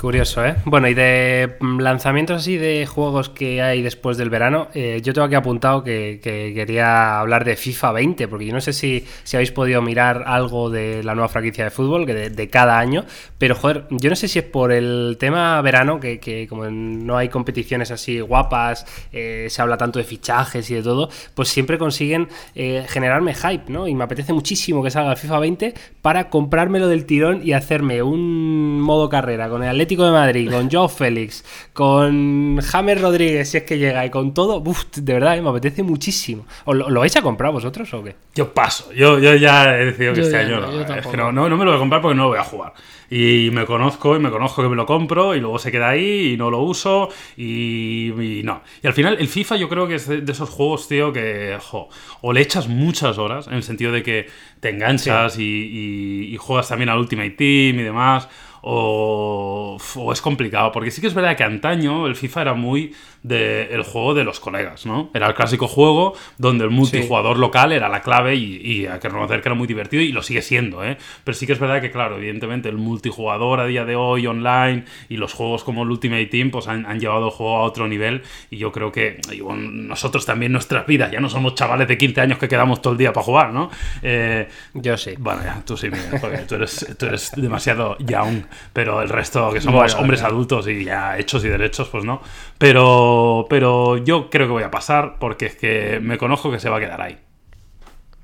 [0.00, 0.56] Curioso, ¿eh?
[0.64, 5.26] Bueno, y de lanzamientos así de juegos que hay después del verano, eh, yo tengo
[5.26, 9.36] aquí apuntado que, que, quería hablar de FIFA 20, porque yo no sé si, si,
[9.36, 13.04] habéis podido mirar algo de la nueva franquicia de fútbol, que de, cada año,
[13.36, 17.18] pero joder, yo no sé si es por el tema verano, que, que como no
[17.18, 21.76] hay competiciones así guapas, eh, se habla tanto de fichajes y de todo, pues siempre
[21.76, 23.86] consiguen eh, generarme hype, ¿no?
[23.86, 28.80] Y me apetece muchísimo que salga FIFA 20 para comprármelo del tirón y hacerme un
[28.80, 33.62] modo carrera con el Atlético de Madrid, con Joe Félix, con James Rodríguez, si es
[33.64, 36.46] que llega, y con todo, uf, de verdad, eh, me apetece muchísimo.
[36.64, 38.16] ¿O lo, lo, vais a comprar vosotros o qué?
[38.34, 41.16] Yo paso, yo, yo ya he decidido que Yo este año no, no, es que
[41.16, 42.72] no, no, no me lo voy a comprar porque no lo voy a jugar.
[43.12, 46.34] Y me conozco, y me conozco que me lo compro, y luego se queda ahí,
[46.34, 48.62] y no lo uso, y, y no.
[48.82, 51.56] Y al final, el FIFA yo creo que es de, de esos juegos, tío, que,
[51.60, 51.88] jo,
[52.20, 54.26] o le echas muchas horas, en el sentido de que
[54.60, 58.28] te enganchas y, y- y juegas también al Ultimate Team y demás,
[58.62, 62.94] o, o es complicado, porque sí que es verdad que antaño el FIFA era muy
[63.22, 65.10] del juego de los colegas, ¿no?
[65.12, 69.08] Era el clásico juego donde el multijugador local era la clave y, y hay que
[69.08, 70.96] reconocer que era muy divertido y lo sigue siendo, ¿eh?
[71.24, 74.84] Pero sí que es verdad que, claro, evidentemente el multijugador a día de hoy online
[75.08, 77.86] y los juegos como el Ultimate Team pues han, han llevado el juego a otro
[77.88, 81.98] nivel y yo creo que digo, nosotros también nuestras vidas, ya no somos chavales de
[81.98, 83.70] 15 años que quedamos todo el día para jugar, ¿no?
[84.02, 85.14] Eh, Yo sí.
[85.18, 89.52] bueno, ya, tú sí, Miguel, porque tú eres, tú eres demasiado young, pero el resto,
[89.52, 92.22] que somos Bueno, hombres adultos y ya hechos y derechos, pues no.
[92.58, 93.09] Pero,
[93.48, 96.76] pero yo creo que voy a pasar porque es que me conozco que se va
[96.78, 97.18] a quedar ahí.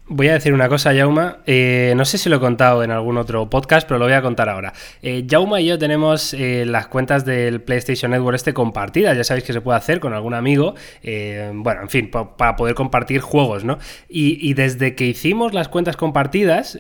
[0.09, 1.39] Voy a decir una cosa, Jauma.
[1.47, 4.23] Eh, no sé si lo he contado en algún otro podcast, pero lo voy a
[4.23, 4.73] contar ahora.
[5.03, 9.17] Eh, Jauma y yo tenemos eh, las cuentas del PlayStation Network este compartidas.
[9.17, 10.77] Ya sabéis que se puede hacer con algún amigo.
[11.03, 13.79] eh, bueno, en fin, pa- para poder compartir juegos, ¿no?
[14.09, 16.79] Y, y desde que hicimos las cuentas compartidas,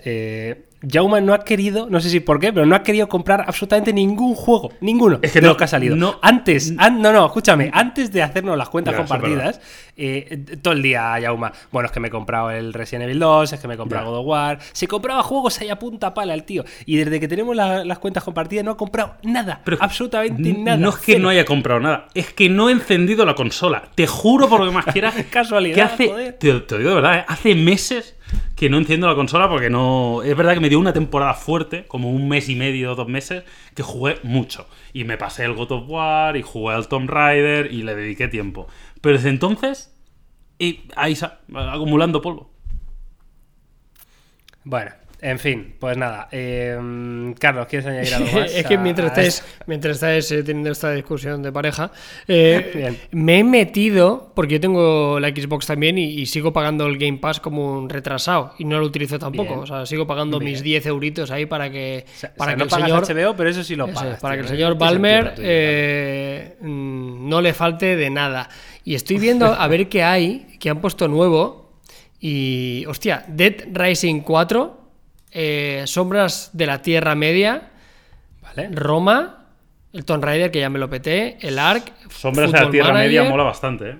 [0.90, 3.92] Jauma no ha querido, no sé si por qué, pero no ha querido comprar absolutamente
[3.92, 4.70] ningún juego.
[4.80, 5.96] Ninguno Es que de no- los que ha salido.
[5.96, 7.70] no- antes, an- no, no, escúchame.
[7.72, 9.60] Antes de hacernos las cuentas Ya, compartidas,
[9.96, 11.52] eh, todo el día, Yauma.
[11.72, 14.06] Bueno, es que me he comprado el Resident Evil 2, es que me he comprado
[14.06, 14.10] Ya.
[14.10, 14.58] God of War.
[14.72, 16.64] Se compraba juegos ahí a punta pala el tío.
[16.84, 19.60] Y desde que tenemos la- las cuentas compartidas no ha comprado nada.
[19.64, 20.76] Pero absolutamente nada.
[20.76, 21.20] No es que Cero.
[21.20, 23.84] no haya comprado nada, es que no he encendido la consola.
[23.94, 25.14] Te juro por lo que más quieras.
[25.30, 26.32] Casualidad, que hace, joder.
[26.34, 27.24] te, te digo de verdad, ¿eh?
[27.28, 28.15] hace meses
[28.54, 30.22] que no enciendo la consola porque no.
[30.22, 33.44] Es verdad que me dio una temporada fuerte, como un mes y medio, dos meses,
[33.74, 34.66] que jugué mucho.
[34.92, 38.28] Y me pasé el God of War y jugué al Tomb Raider y le dediqué
[38.28, 38.66] tiempo.
[39.00, 39.94] Pero desde entonces,
[40.58, 42.50] y ahí está, acumulando polvo.
[44.64, 44.90] Bueno,
[45.20, 46.28] en fin, pues nada.
[46.30, 46.76] eh,
[47.38, 48.54] Carlos, ¿quieres añadir algo más?
[48.54, 51.90] es que mientras estáis, mientras estáis eh, teniendo esta discusión de pareja,
[52.28, 56.98] eh, me he metido, porque yo tengo la Xbox también y, y sigo pagando el
[56.98, 59.48] Game Pass como un retrasado y no lo utilizo tampoco.
[59.48, 59.60] Bien.
[59.60, 62.54] O sea, sigo pagando mis 10 euritos ahí para que, O sea, para o sea,
[62.54, 63.30] que no el pagas señor...
[63.30, 64.20] HBO, pero eso sí lo es, pagas.
[64.20, 68.48] para que el señor ¿Qué sentido Balmer mm, no le falte de nada.
[68.84, 71.80] Y estoy viendo a ver qué hay, que han puesto nuevo.
[72.20, 74.85] Y, hostia, Dead Rising 4,
[75.38, 77.70] eh, Sombras de la Tierra Media,
[78.42, 78.70] ¿Vale?
[78.72, 79.44] Roma,
[79.92, 83.24] el Tomb Raider, que ya me lo peté, el Ark, Sombras de la Tierra Media
[83.24, 83.96] mola bastante, ¿eh?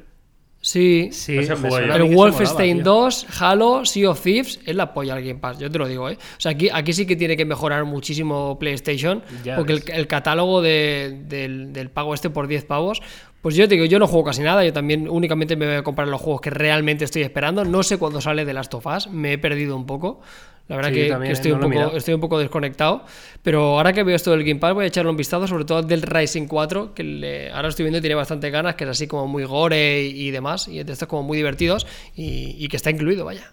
[0.59, 2.83] Sí, Sí, el Wolfenstein molaba, tío.
[2.83, 6.09] 2, Halo, Sea of Thieves, es la polla al Game Pass, yo te lo digo,
[6.11, 6.19] ¿eh?
[6.19, 10.63] O sea, aquí, aquí sí que tiene que mejorar muchísimo PlayStation, Ya porque el, catálogo
[10.63, 13.01] de- del, del pago este por 10 pavos,
[13.43, 15.83] pues yo te digo, yo no juego casi nada, yo también únicamente me voy a
[15.85, 19.07] comprar los juegos que realmente estoy esperando, no sé cuándo sale de Last of Us,
[19.09, 20.21] me he perdido un poco.
[20.69, 21.97] La verdad Sí, que, también, que estoy, no un poco, mirado.
[21.97, 23.05] estoy un poco desconectado,
[23.43, 25.83] pero ahora que veo esto del Game Pass voy a echarle un vistazo, sobre todo
[25.83, 29.07] del Rising 4, que le- ahora estoy viendo y tiene bastante ganas, que es así
[29.07, 31.87] como muy gore y, y demás, y de estos como muy divertidos,
[32.17, 33.53] y, y que está incluido, vaya.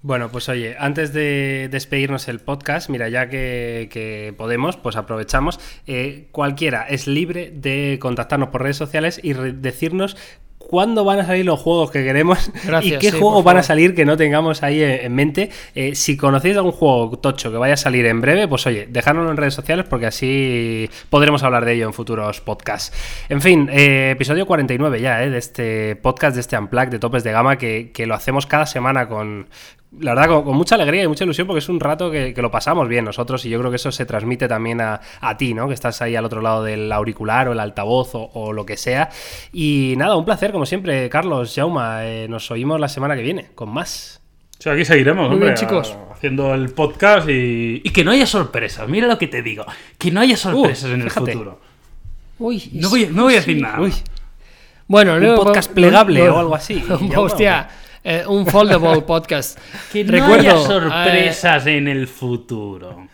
[0.00, 5.58] Bueno, pues oye, antes de despedirnos el podcast, mira, ya que, que podemos, pues aprovechamos.
[5.86, 10.16] Eh, cualquiera es libre de contactarnos por redes sociales y decirnos
[10.68, 13.62] cuándo van a salir los juegos que queremos Gracias, y qué sí, juegos van a
[13.62, 15.50] salir que no tengamos ahí en, en mente.
[15.74, 19.30] Eh, si conocéis algún juego tocho que vaya a salir en breve, pues oye, dejárnoslo
[19.30, 22.96] en redes sociales porque así podremos hablar de ello en futuros podcasts.
[23.28, 27.24] En fin, eh, episodio 49 ya, eh, de este podcast, de este Unplugged de topes
[27.24, 29.46] de gama que, que lo hacemos cada semana con
[30.00, 32.88] la verdad, con, mucha alegría y mucha ilusión porque es un rato que, lo pasamos
[32.88, 35.00] bien nosotros y yo creo que eso se transmite también a,
[35.38, 35.68] ti, ¿no?
[35.68, 39.10] Que estás ahí al otro lado del auricular o el altavoz o, lo que sea.
[39.52, 42.06] Y nada, un placer, como siempre, Carlos, Jauma.
[42.06, 44.20] Eh, nos oímos la semana que viene con más.
[44.58, 45.96] Sí, aquí seguiremos, hombre, chicos.
[46.12, 47.82] haciendo el podcast y...
[47.84, 48.88] y, que no haya sorpresas.
[48.88, 49.64] Mira lo que te digo,
[49.98, 51.60] que no haya sorpresas uh, en el futuro.
[52.38, 53.78] Uy, no voy, no voy a decir nada.
[54.86, 56.82] Bueno, un podcast plegable o algo así.
[57.16, 57.68] Hostia.
[58.04, 59.58] Eh, un foldable podcast.
[59.90, 63.08] Que no Recuerdo, haya sorpresas en el futuro.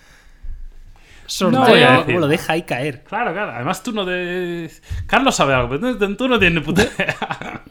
[1.27, 2.05] Sorteo.
[2.07, 3.05] No lo deja ahí caer.
[3.05, 3.53] Claro, claro.
[3.53, 4.69] Además, tú no de.
[5.07, 7.17] Carlos sabe algo, pero tú no tienes ni puta idea.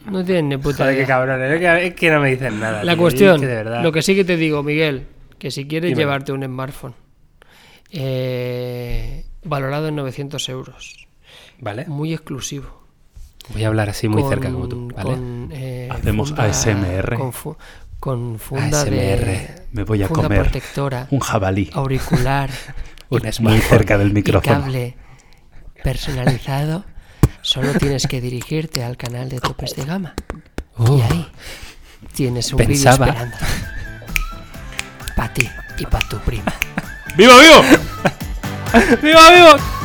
[0.06, 1.02] No tienes ni puta idea.
[1.02, 1.40] qué cabrón.
[1.42, 2.82] Es que, no me dicen nada.
[2.82, 3.40] La cuestión,
[3.82, 5.06] lo que sí que te digo, Miguel,
[5.38, 6.94] que si quieres llevarte un smartphone
[7.92, 11.06] eh, valorado en 900 euros,
[11.60, 11.84] ¿vale?
[11.86, 12.80] Muy exclusivo
[13.52, 15.16] Voy a hablar así muy cerca como tú, ¿vale?
[15.52, 17.18] Eh, Hacemos ASMR.
[17.98, 21.70] Con, funda De, Me voy a comer protectora, un jabalí.
[21.74, 22.50] Auricular.
[23.40, 24.58] muy cerca del micrófono.
[24.58, 24.96] Y cable
[25.82, 26.84] personalizado.
[27.42, 30.14] Solo tienes que dirigirte al canal de Topes de Gama.
[30.78, 31.28] y ahí
[32.14, 33.36] tienes un vídeo esperando.
[35.16, 36.52] Para ti y para tu prima.
[37.16, 37.62] ¡Viva, vivo!
[39.02, 39.79] ¡Viva, vivo!